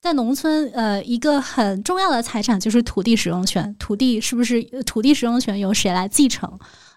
[0.00, 3.74] 在农村，呃，一个很重要的财产就是土地使用权。
[3.78, 6.50] 土地是不是呃土地使用权由谁来继承？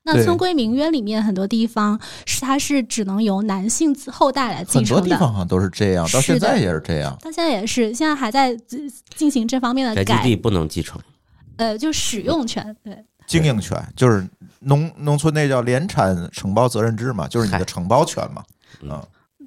[0.05, 5.01] 那村规民约里面很多地方是它是只能由男性后代来继承很多。
[5.01, 7.17] 地方好像都是这样，到现在也是这样。
[7.21, 8.77] 到现在也是，现在还在呃
[9.15, 10.99] 进行这方面的改，宅基地不能继承，
[11.57, 12.97] 呃，就使用权，对，
[13.27, 14.25] 经营权就是
[14.59, 18.43] 农农村那叫联产承包责任制嘛，就是你的承包权嘛。
[18.81, 19.01] 嗯嗯，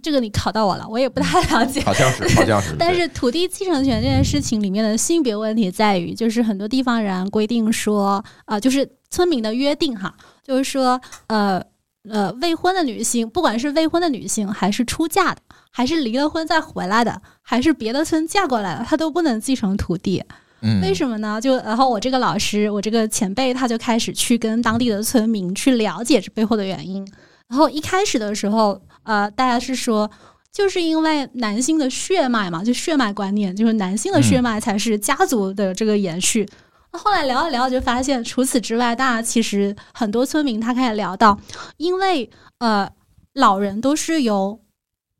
[0.06, 1.80] 这个你考到我了，我也不太了解。
[1.80, 2.74] 好像是，好像是。
[2.78, 11.60] 但是土地继承权这件事情里面的性别问题在于，就是很多地方仍然规定说，啊，就是村民的约定哈，就是说，呃
[12.08, 15.40] 呃，未婚的女性，不管是未婚的女性，还是出嫁的，
[15.72, 20.22] 还是离了婚再回来的，还是别的村嫁过来的，她都不能继承土地。
[20.62, 21.38] 嗯，为什么呢？
[21.40, 27.06] 就然后我这个老师，我这个前辈，他就开始去跟当地的村民去了解这背后的原因。
[27.48, 30.10] 然后一开始的时候，呃，大家是说，
[30.52, 36.48] 就是因为男性的血脉嘛，就血脉观念，就是男性的血脉才是家族的这个延续。
[36.92, 41.38] 那后来聊一聊，就发现除此之外，大家其实很多村民他开始聊到，
[41.76, 42.28] 因为
[42.58, 42.90] 呃，
[43.34, 44.60] 老人都是由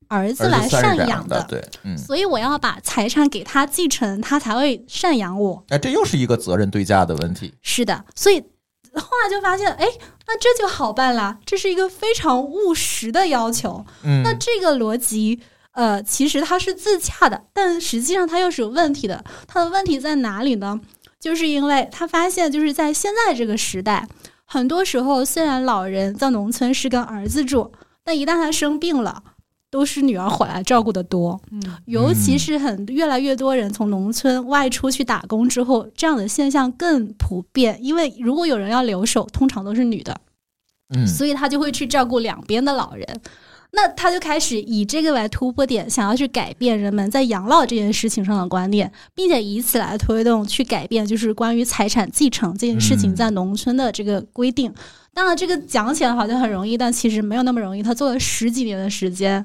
[0.09, 5.65] 儿子来赡赡养的，对，嗯，所以我要把财产给他继承，他才会赡养我。
[5.69, 7.55] 哎，这又是一个责任对价的问题。
[7.63, 8.43] 是的，所以
[9.01, 9.87] 后来就发现，哎，
[10.27, 13.85] 那这就好办啦，这是一个非常务实的要求。
[14.03, 15.41] 嗯，那这个逻辑，
[15.73, 19.25] 呃，其实它是自洽的，但实际上它又是有问题的。
[19.47, 20.81] 它的问题在哪里呢？
[21.19, 24.07] 就是因为他发现，就是在现在这个时代，
[24.45, 27.73] 很多时候虽然老人在农村是跟儿子住，
[28.05, 29.23] 但一旦他生病了，
[29.71, 31.41] 都是女儿回来照顾的多。
[31.51, 37.79] 嗯，尤其是很越来越多人从农村外出去打工之后，这样的现象更普遍。
[37.83, 40.21] 因为如果有人要留守，通常都是女的，
[40.95, 43.21] 嗯，所以他就会去照顾两边的老人。
[43.77, 54.73] 那他就开始以这个为突破点，想要去改变人们在养老这件事情上的观念，并且以此来推动去改变，就是关于财产继承这件事情嗯在农村的这个规定。
[55.13, 57.83] 当然，这个讲起来好像很容易，但其实没有那么容易。
[57.83, 59.45] 他做了十几年的时间，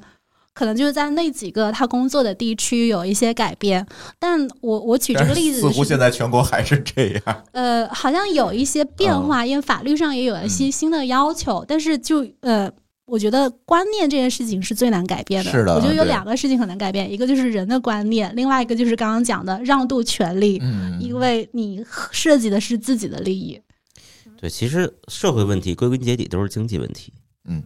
[0.53, 3.85] 可能就是在那几个他工作的地区有一些改变。
[4.17, 7.43] 但我我举这个例子似乎现在全国还是这样。
[7.51, 12.71] 呃，好像有一些变嗯化，因为法律上也有一些新的要求，但是就呃。
[13.11, 15.51] 我觉得观念这件事情是最难改变的。
[15.51, 23.59] 是的我觉得有两个事情很难改变，一个就是人的观念，另外一个就是刚刚讲的让渡权利，嗯，因为你涉及的是自己的利益。
[24.37, 27.11] 对，其实社会问题归根结底都是经济问题。
[27.43, 27.61] 嗯，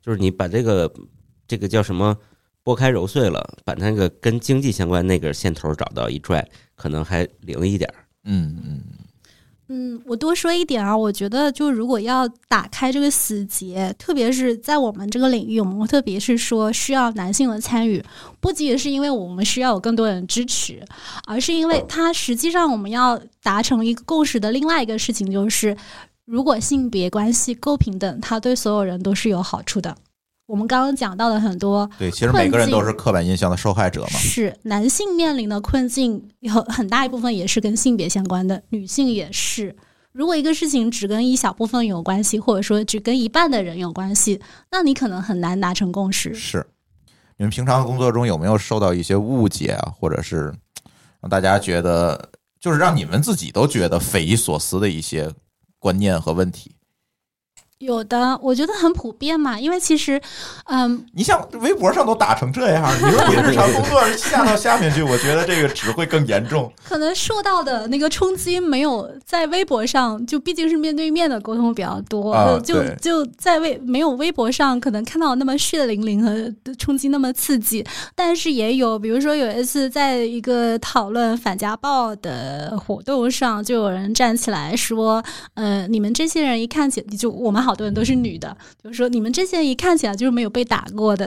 [0.00, 0.90] 就是你把这个
[1.46, 2.16] 这个叫什么
[2.64, 6.42] 剥开揉碎了，把那个跟经济相关那个线头找到一拽，
[6.74, 7.96] 可能还灵一点儿。
[8.24, 8.82] 嗯嗯
[9.68, 18.00] 嗯，我多说一点啊，我觉得就如果要打开这个死结，特别是在我们这个领域，我们特别是说需要男性的参与，
[18.38, 20.80] 不仅仅是因为我们需要有更多人支持，
[21.26, 25.76] 而是因为它实际上我们要达成一个共识的另外一个事情就是，
[26.24, 29.96] 如果性别关系够平等，它对所有人都是有好处的。
[30.46, 34.08] 我们刚刚讲到的很多对，其实每个人都是刻板印象的受害者嘛。
[34.10, 39.74] 是男性面临的困境有很大一部分也是跟性别相关的，女性也是。
[40.12, 44.40] 如果一个事情只跟一小部分有关系，或者说只跟一半的人有关系，
[44.70, 46.32] 那你可能很难达成共识。
[46.32, 46.64] 是，
[47.36, 50.54] 你们平常工作中有没有受到一些误解啊，或者是
[51.20, 52.30] 让大家觉得，
[52.60, 55.30] 就是让你们自己都觉得匪夷所思的一些
[55.80, 56.75] 观念和问题？
[57.78, 60.18] 有的，我觉得很普遍嘛，因为其实，
[60.64, 66.72] 嗯，你像微博上都打成这样，你说你 日常工作下到下面去，我觉得这个只会更严重。
[66.82, 85.22] 可能受到的那个冲击没有在微博上，就毕竟是面对面的沟通比较多，啊就就在微没有微博上可能看到那么血淋淋和冲击那么刺激，但是也有，比如说有一次在一个讨论反家暴的活动上，就有人站起来说，
[85.52, 91.26] 呃，你们这些人一看起就我们好多人都是女的，就是说你们这些一看起来就是没有被打过的，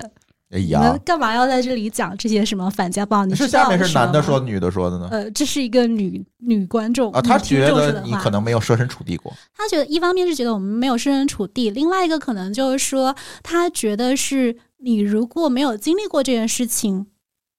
[0.50, 3.26] 哎你们呀，干嘛要在这里讲这些什么反家暴？
[3.26, 5.08] 你是下面是男的说，女的说的呢？
[5.12, 9.32] 呃，这是一个女女观众啊，他觉得你可能没有设身处地过。
[9.56, 17.06] 他觉得一方面是觉得我们没有设身处地，另外一个可能就是说，他觉得是你如果没有经历过这件事情，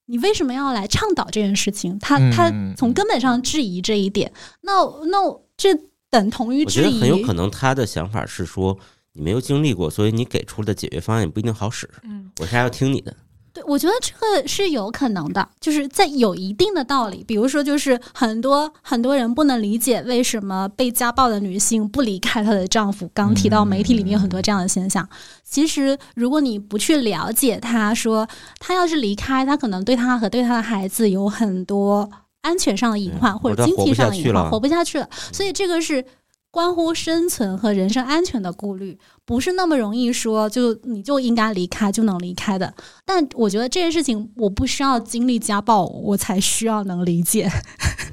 [0.06, 1.96] 你为什么要来倡导这件事情？
[2.00, 5.78] 他嗯他嗯从根本上质疑这一点，那那这
[6.10, 6.82] 等同于我觉。
[6.82, 8.76] 得很有可能他的想法是说
[9.12, 11.88] 你没有经历过，所以你给出的解决方案也不一定好使。
[12.02, 13.14] 嗯，我是要听你的。
[13.52, 17.24] 对，我觉得这个是有可能的，就是在有一定的道理。
[17.24, 23.10] 比如说，就是很多很多人不能理解为什么被家暴的女性不离开她的丈夫。
[23.12, 25.08] 刚提到媒体里面有很多这样的现象。
[25.42, 28.28] 其实，如果你不去了解她，说
[28.60, 32.08] 她要是离开，她可能对她和对她的孩子有很多
[32.42, 35.08] 安全上的隐患，对或者经济上的隐患，活不下去了。
[35.32, 36.04] 所以，这个是。
[36.52, 42.74] 关乎生存和人身安全的顾虑，不是那么容易说就你就应该离开就能离开的。
[43.04, 47.48] 但我觉得这件事情，我不需要经历家暴，我才需要能理解。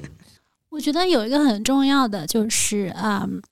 [0.70, 3.42] 我觉得有一个很重要的就是，嗯，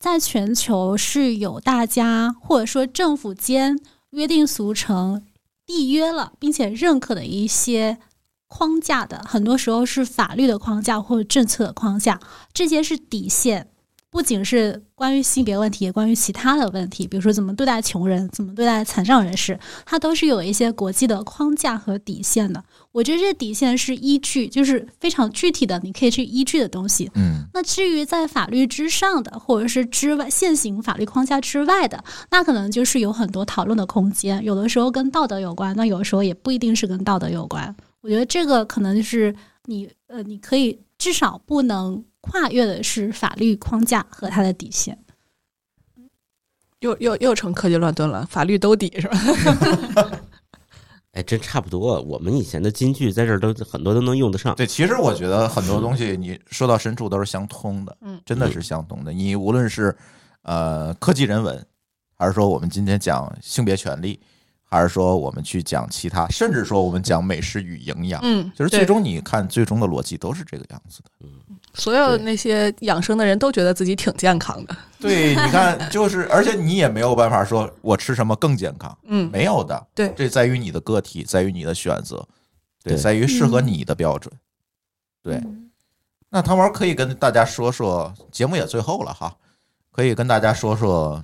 [0.00, 3.78] 在全球是有大家或者说政府间
[4.12, 5.26] 约定俗成、
[5.66, 7.98] 缔约了并且认可的一些
[8.56, 12.20] 框架的，很多时候是法律的框架或者政策的框架，
[12.52, 13.66] 这些是底线。
[14.10, 22.62] 不仅是关于性别问题，也关于其他的问题，比如说怎么对待穷人，怎么对待残障人士，它都是有一些国际的框架和底线的。
[22.92, 27.10] 我觉得这底线是依据，就是非常具体的，你可以去依据的东西。
[27.16, 34.44] 嗯那至于在法律之上的，或者是之外现行法律框架之外的，那可能就是有很多讨论的空间。
[34.44, 37.74] 有的时候跟道德有关，那有的时候也不一定是跟道德有关。
[38.04, 39.34] 我觉得这个可能就是
[39.64, 44.98] 你呃，你可以至少不能跨越的是法律框架和它的底线。
[46.80, 49.18] 又又又成科技乱炖了，法律兜底是吧？
[51.12, 51.98] 哎，真差不多。
[52.02, 54.54] 我们以前的金句在这儿都很多都能用得上。
[54.54, 59.14] 对，其实我觉得很多东西你说到深处都是相通的，嗯真的是相通的。
[59.14, 59.96] 你无论是
[60.42, 61.66] 呃科技人文，
[62.18, 64.20] 还是说我们今天讲性别权利，
[64.64, 71.10] 还是说我们去讲其他，甚至说我们讲美食与营养，嗯，就是最终你看最终的逻辑都是这个样子的。
[71.74, 74.76] 所有那些养生的人都觉得自己挺健康的。
[75.00, 79.86] 对，你看，就是而且你也没有办法说我吃什么更健康，嗯，没有的。
[79.94, 82.24] 对这在于你的个体，在于你的选择，
[82.82, 84.32] 对，对在于适合你的标准。
[85.22, 85.70] 对，嗯
[86.30, 89.36] 那汤毛可以跟大家说说，节目也最后了哈，
[89.92, 91.22] 可以跟大家说说，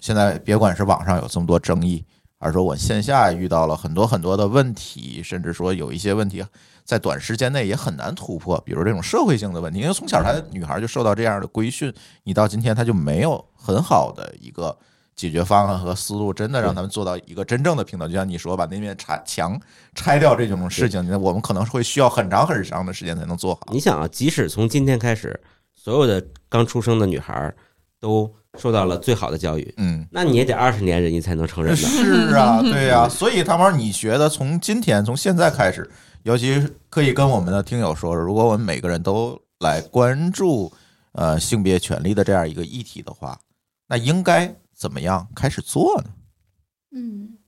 [0.00, 2.04] 现在别管是网上有这么多争议，
[2.42, 6.44] 还是说我线下遇到了很多很多的问题，甚至说有一些问题
[6.84, 14.76] 在短时间内也很难突破，比如这种社会性的问题，因为从小她女孩就受到这样的规训，你到今天她就没有很好的一个。
[15.14, 18.08] 解决方案和思路，真的让他们做到一个真正的平等。
[18.08, 19.60] 就像你说，把那面拆墙
[19.94, 23.60] 拆掉这种事情，那我们可能会需要很长很长的时间才能做好。
[23.70, 25.38] 你想啊，即使从今天开始，
[25.74, 27.54] 所有的刚出生的女孩儿
[28.02, 28.28] 都
[28.58, 31.78] 受到了最好的教育，嗯，那你也得二十年人家才能成人呢。
[31.78, 35.88] 是啊， 对呀、所以唐老师，你觉得从今天从现在开始，
[36.24, 40.72] 尤其可以跟我们的听友说，如果我们每个人都来关注
[41.12, 43.38] 呃性别权利的这样一个议题的话，
[43.86, 46.10] 那应该怎么样开始做呢？
[46.94, 47.38] 嗯，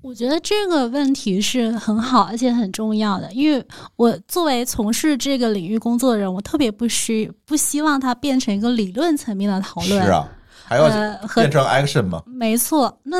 [0.00, 3.62] 我觉得这个问题是很好而且很重要的，因为
[3.96, 10.02] 我作为从事这个领域工作的人，我特别不需不希望它变成一个理论层面的讨论。
[10.04, 10.28] 是啊，
[10.64, 10.88] 还要
[11.34, 12.22] 变成 action 吗？
[12.26, 13.18] 没错，那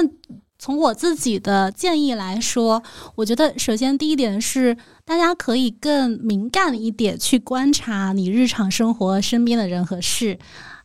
[0.58, 2.82] 从我自己的建议来说，
[3.14, 10.38] 我觉得首先第一点是，大家可以更敏感一点去观察你日常生活身边的人和事。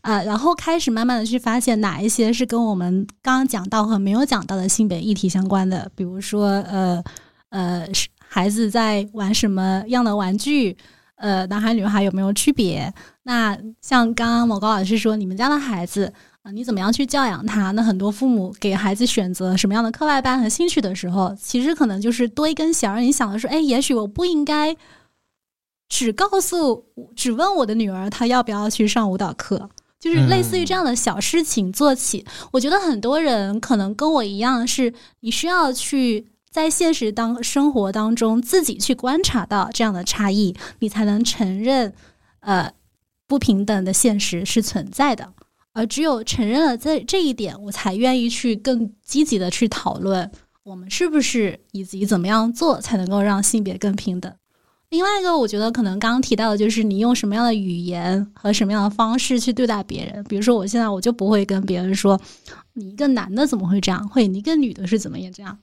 [0.04, 7.02] 啊、然后开始慢慢的去发现哪一些是跟我们刚刚讲到和没有讲到的性别议题相关的，比如说呃
[7.50, 7.88] 呃，
[8.20, 10.76] 孩子在玩什么样的玩具，
[11.16, 12.94] 呃，男孩女孩有没有区别？
[13.24, 17.72] 那像刚刚某高老师说，你们家的孩子啊，你怎么样去教养他？
[17.72, 23.00] 那很多父母给孩子选择什么样的课外班和兴趣的时候，其实可能就是多一根弦儿。
[23.00, 24.76] 你想的说，哎，也许我不应该
[25.88, 26.84] 只告诉、
[27.16, 29.70] 只问我的女儿她要不要去上舞蹈课，
[30.04, 32.26] 就是类似于这样的小事情做起。
[32.52, 36.28] 我觉得很多人可能跟我一样，是你需要去。
[36.52, 41.92] 在现实当生活当中，自己去观察到这样的差异，你才能承认，
[42.42, 42.72] 呃，
[43.26, 45.34] 不平等的现实是存在的。
[45.74, 50.30] 而只有承认了这这一点，我才愿意去更积极的去讨论
[50.62, 54.32] 我们是不是以及怎么样做才能够让性别更平等。
[54.94, 60.24] 另外一个，我觉得可能刚刚提到的就是你用什么样的语言和什么样的方式去对待别人。
[60.26, 62.22] 比如说，我现在我就不会跟别人说，
[62.74, 64.08] 你一个男的怎么会这样？
[64.08, 65.58] 会你一个女的是怎么也这样？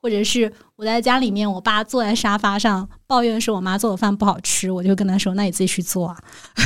[0.00, 6.16] 或者是我在家里面，我爸坐在沙发上抱怨说我妈做的饭不好吃，我就跟他说：“那你自己去做啊，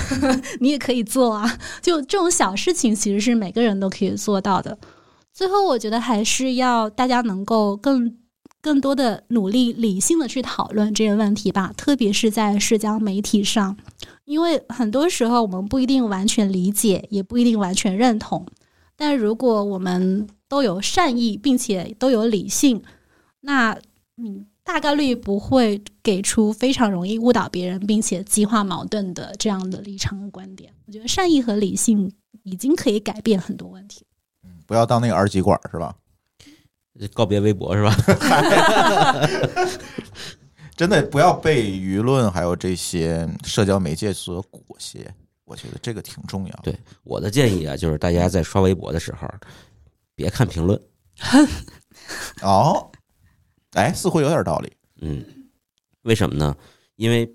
[0.62, 4.78] 你也可以做啊。”就这种小事情，其实是每个人都可以做到的。
[5.32, 8.16] 最后，我觉得还是要大家能够更
[8.64, 13.76] 更多的努力理性的去讨论这个问题吧，特别是在社交媒体上，
[14.24, 18.46] 因为很多时候我们不一定完全理解，也不一定完全认同，
[18.96, 22.82] 但如果我们都有善意，并且都有理性，
[23.42, 23.76] 那
[24.14, 30.72] 你大概率不会给出非常容易误导别人，并且激化矛盾的这样的立场和观点。
[30.86, 32.10] 我觉得善意和理性
[32.44, 34.06] 已经可以改变很多问题。
[34.66, 35.94] 不要当那个二极管是吧？
[37.12, 37.94] 告别微博是吧？
[40.76, 45.06] 真的不要被舆论还有这些社交媒介所裹挟，
[45.44, 46.60] 我觉得这个挺重要。
[46.62, 49.28] 对我的建议啊，就是大家在刷微博的时候，
[50.14, 50.80] 别看评论。
[52.42, 52.90] 哦，
[53.74, 54.72] 哎，似乎有点道理。
[55.00, 55.24] 嗯，
[56.02, 56.56] 为什么呢？
[56.96, 57.32] 因为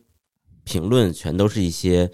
[0.65, 2.11] 评论全都是一些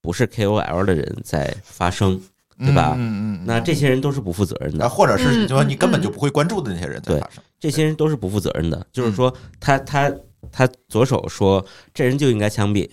[0.00, 2.22] 不是 KOL 的人在发声，
[2.58, 2.94] 对吧？
[2.96, 7.42] 嗯嗯嗯，那这些人都是不负责任啊，的，或者是嗯就说你根本嗯就不会关注的那些人在发生。
[7.58, 8.86] 这些人都是不负责任的。
[8.92, 10.12] 就是说，嗯他他
[10.52, 12.88] 他左手说这人就应该枪毙，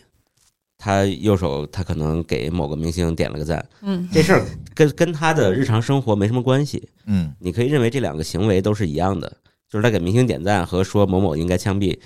[0.78, 6.90] 他右手他可能给某个明星点了个赞，嗯这事儿跟跟他的日常生活没什么关系。
[7.06, 9.32] 嗯，你可以认为这两个行为都是一样的，
[9.70, 11.98] 就是他给明星点赞和说某某应该枪毙。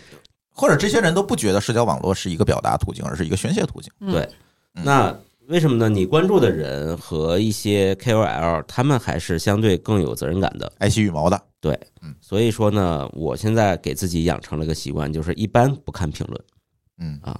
[0.57, 3.91] 或者这些人都不觉得社交网络是一个表达途径，而是一个宣泄途径。
[3.99, 4.29] 嗯对
[4.71, 5.87] 那为什么呢？
[5.89, 10.71] 你关注的人和一些 KOL，他们还是相对更有责任感的。
[10.79, 11.79] 爱惜羽毛的，对
[12.19, 16.43] 所以说呢，我现在给自己养成了个习惯，就是一般不看评论，
[16.97, 17.39] 嗯啊，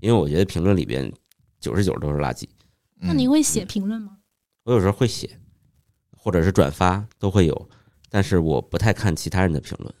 [0.00, 1.12] 因为我觉得评论里边
[1.60, 2.44] 九十九都是垃圾。
[3.00, 4.16] 嗯那你会写评论吗？
[4.64, 5.38] 我有时候会写，
[6.16, 7.68] 或者是转发都会有，
[8.08, 9.94] 但是我不太看其他人的评论，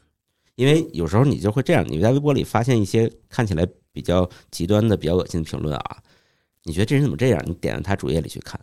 [0.56, 5.98] 因为有时候你就会这样，你在微博里发现一些看起来比较极端的、比较恶心的评论啊，
[6.64, 7.42] 你觉得这人怎么这样？
[7.46, 8.58] 你点到他主页里去看，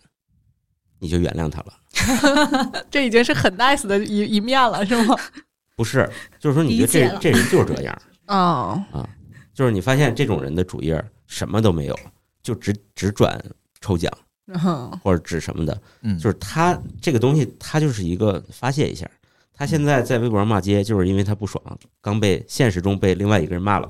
[0.99, 2.83] 你就原谅他了。
[2.91, 5.15] 这已经是很 nice 的一一面了，是吗？
[5.77, 6.09] 不是，
[6.39, 9.07] 就是说你觉得这这人就是这样，哦啊，
[9.53, 11.99] 就是你发现这种人的主页什么都没有，
[12.43, 13.43] 就只只转
[13.79, 14.11] 抽奖
[14.47, 19.09] 嗯或者指什么的，嗯，就是他这个东西，他就是一个发泄一下。
[19.53, 21.63] 他现在在微博上骂街，就是因为他不爽，
[22.01, 23.89] 刚被现实中被另外一个人骂了，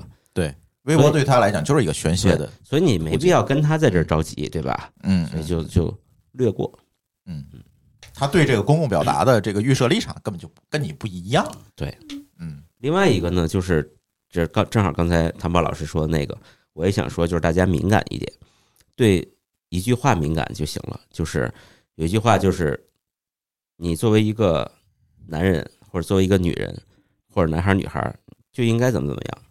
[0.82, 4.90] 微博对他来讲就是一个宣泄的，所以你没必要跟他在这儿着急，对吧？
[5.02, 5.96] 嗯，所以就就
[6.32, 6.76] 略过。
[7.24, 7.44] 嗯，
[8.12, 11.46] 他对这个公共表达的这个预设立场根本就跟你不一样。
[11.76, 11.96] 对，
[12.38, 13.88] 嗯另外一个呢，就是
[14.28, 16.36] 这刚正好刚才谭宝老师说的那个，
[16.72, 18.32] 我也想说，就是大家敏感一点，
[18.96, 19.26] 对
[19.68, 21.00] 一句话敏感就行了。
[21.12, 21.48] 就是
[21.94, 22.78] 有一句话，就是
[23.76, 24.68] 你作为一个
[25.28, 26.76] 男人，或者作为一个女人，
[27.32, 28.18] 或者男孩儿女孩儿，
[28.50, 29.42] 就应该怎么怎么样。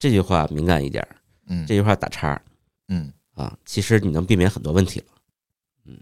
[0.00, 1.16] 这句话敏感一点儿，
[1.48, 2.40] 嗯这句话打叉
[2.88, 5.06] 嗯啊，其实你能避免很多问题了。
[5.84, 5.96] 嗯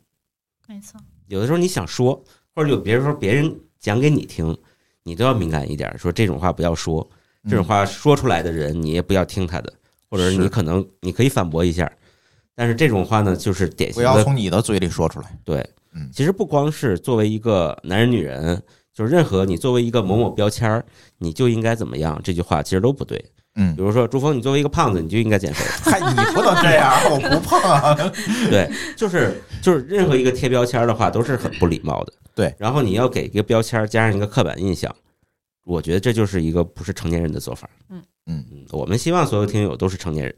[0.68, 2.22] 没错，有的时候你想说，
[2.54, 4.56] 或者有别人说别人讲给你听，
[5.02, 7.06] 你都要敏感一点，说这种话不要说，
[7.42, 9.72] 嗯这种话说出来的人你也不要听他的，
[10.08, 11.90] 或者你可能你可以反驳一下，
[12.54, 15.38] 但是这种话呢，就是典不要型的从你的嘴里说出来。
[15.44, 15.58] 对
[15.92, 16.08] 嗯。
[16.12, 18.62] 其实不光是作为一个男人女人，
[18.94, 20.86] 就是任何你作为一个某某标签儿，
[21.18, 23.22] 你就应该怎么样，这句话其实都不对。
[23.58, 25.64] 嗯比，如说朱峰，你作为一个胖子，你就应该减肥。
[25.90, 27.94] 嗨，你不能这样，我不胖啊。
[28.48, 32.12] 对，就是就是任何一个贴标签的话都是很不礼貌的。
[32.34, 34.94] 对，然后你要给一个标签加上一个刻板印象，
[35.64, 37.68] 我觉得这就是一个不是成年人的做法。
[37.90, 40.34] 嗯嗯嗯，我们希望所有听友都是成年人。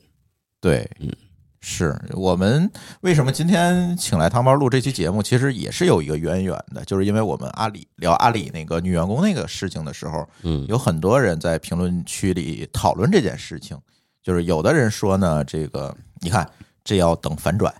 [0.60, 1.12] 对，嗯，
[1.60, 2.70] 是我们
[3.02, 13.78] 为什么今天请来汤包录这期节目，其实也是有一个渊源的，就是因为我们阿里聊阿里那个女员工那个事情的时候，嗯有很多人在评论区里讨论这件事情，
[14.22, 16.50] 就是有的人说呢，这个你看
[16.82, 17.72] 这要等反转，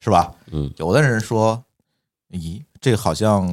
[0.00, 0.34] 是吧？
[0.50, 1.64] 嗯有的人说，
[2.30, 3.46] 咦，这个好像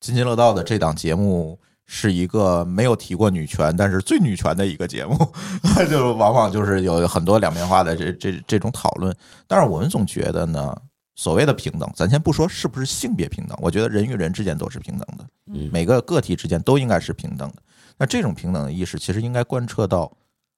[0.00, 1.58] 津津乐道的这档节目
[1.94, 5.14] 是一个没有提过女权，但是最女权的一个节目，
[5.90, 9.14] 就往往就是有很多两面化的这这这种讨论。
[9.46, 10.74] 但是我们总觉得呢，
[11.16, 17.56] 所谓的平等，咱先不说是不是性别平等，我觉得人与人之间都是平等的，嗯每个个体之间都应该是平等的。
[17.98, 20.10] 那这种平等的意识，其实应该贯彻到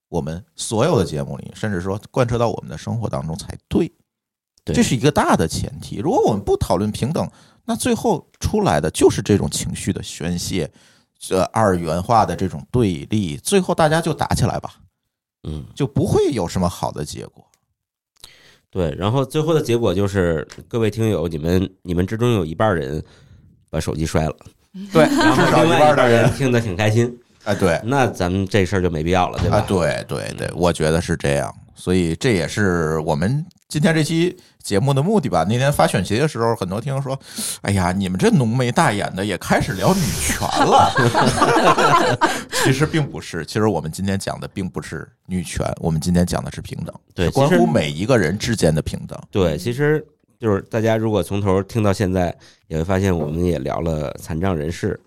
[0.08, 3.58] 我们所有的节目里，甚至说贯彻到我们的生活当中才。
[3.68, 3.92] 对
[4.66, 5.96] 这是一个大的前提。
[5.96, 7.28] 如果我们不讨论平等，
[7.64, 10.70] 那最后出来的就是这种情绪的宣泄，
[11.26, 14.74] 这二元化的这种对立，最后大家就打起来吧，
[15.44, 17.44] 嗯，就不会有什么好的结果。
[18.70, 18.94] 对。
[18.98, 23.02] 然后最后的结果就是，各位听友，你们你们之中有一半人
[23.70, 24.36] 把手机摔了，
[24.92, 29.58] 对，然后另外一半半的人人，听得挺开心，哎，对，那咱们这事儿就没必要了，对吧？
[29.58, 35.44] 啊，对对对，我觉得是这样，所以这也是我们今天这期节目的目的吧。
[35.46, 37.16] 那天发选题的时候，很多听众说
[37.62, 40.90] ：“哎呀，你们这浓眉大眼的也开始聊女权了。
[42.64, 49.16] ”其实并不是，其实我们今天讲的并不是女权，我们今天讲的是平等，对关乎每一个人之间的平等。
[49.30, 50.02] 对，其实
[50.40, 52.34] 就是大家如果从头听到现在，
[52.66, 54.98] 也会发现我们也聊了残障人士，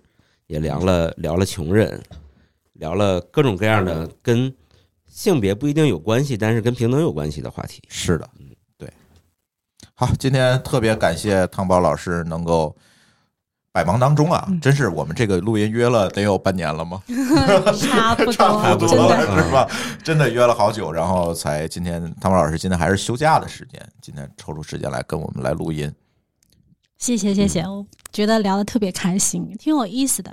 [0.45, 1.99] 也聊了聊了穷人，
[2.73, 4.53] 聊了各种各样的跟
[5.07, 7.81] 性别不一定有关系，但是跟平等有关系的话题。
[7.89, 8.46] 是的，对。
[9.99, 12.75] 好，今天特别感谢汤宝老师能够
[13.71, 17.01] 百忙当中啊，嗯真是我们这个录音约了得有半年了吗？
[17.81, 19.67] 差不差多， 不多了是吧？
[20.03, 25.91] 真的约了好久，然后才今天汤宝老师今天还是休假的时间，今天抽出时间来跟我们来录音。
[26.99, 30.31] 谢谢谢谢，嗯我觉得聊得特别开心，挺有意思的。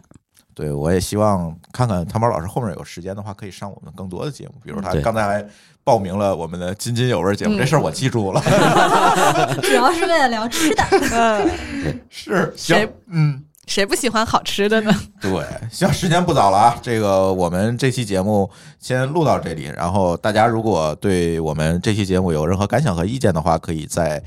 [0.52, 5.46] 对，我也希望看看汤宝老师后面有时间的话，可以上我们更多的节目，比如他刚才还
[5.84, 8.40] 报名了我们的津津有味节目，嗯这事儿我记住了。
[9.62, 10.82] 主要是为了聊吃的。
[11.12, 13.44] 嗯， 是，行谁，嗯。
[13.66, 14.94] 谁不喜欢好吃的呢？
[15.22, 15.30] 对，
[15.70, 19.72] 行，时间不早了啊，这个我们这期节目先录到这里。
[19.74, 24.22] 然后大家如果对我们这期节目有任何感想和意见的话，可以在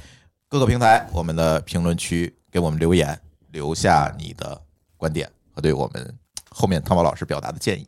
[0.50, 3.16] 各个平台我们的评论区给我们留言，
[3.52, 4.60] 留下你的
[4.98, 6.12] 观点和对我们
[6.50, 7.88] 后面汤宝老师表达的建议，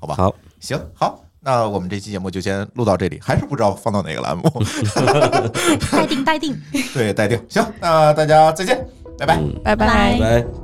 [0.00, 0.14] 好吧？
[0.14, 4.50] 好，行，好，那我们这期节目就先录到这里，还是不知道放到哪个栏目，
[5.92, 6.58] 待定待定，
[6.94, 7.38] 对，待定。
[7.48, 8.86] 行，那大家再见，
[9.18, 9.36] 拜拜。
[9.36, 10.63] 嗯，拜拜拜拜。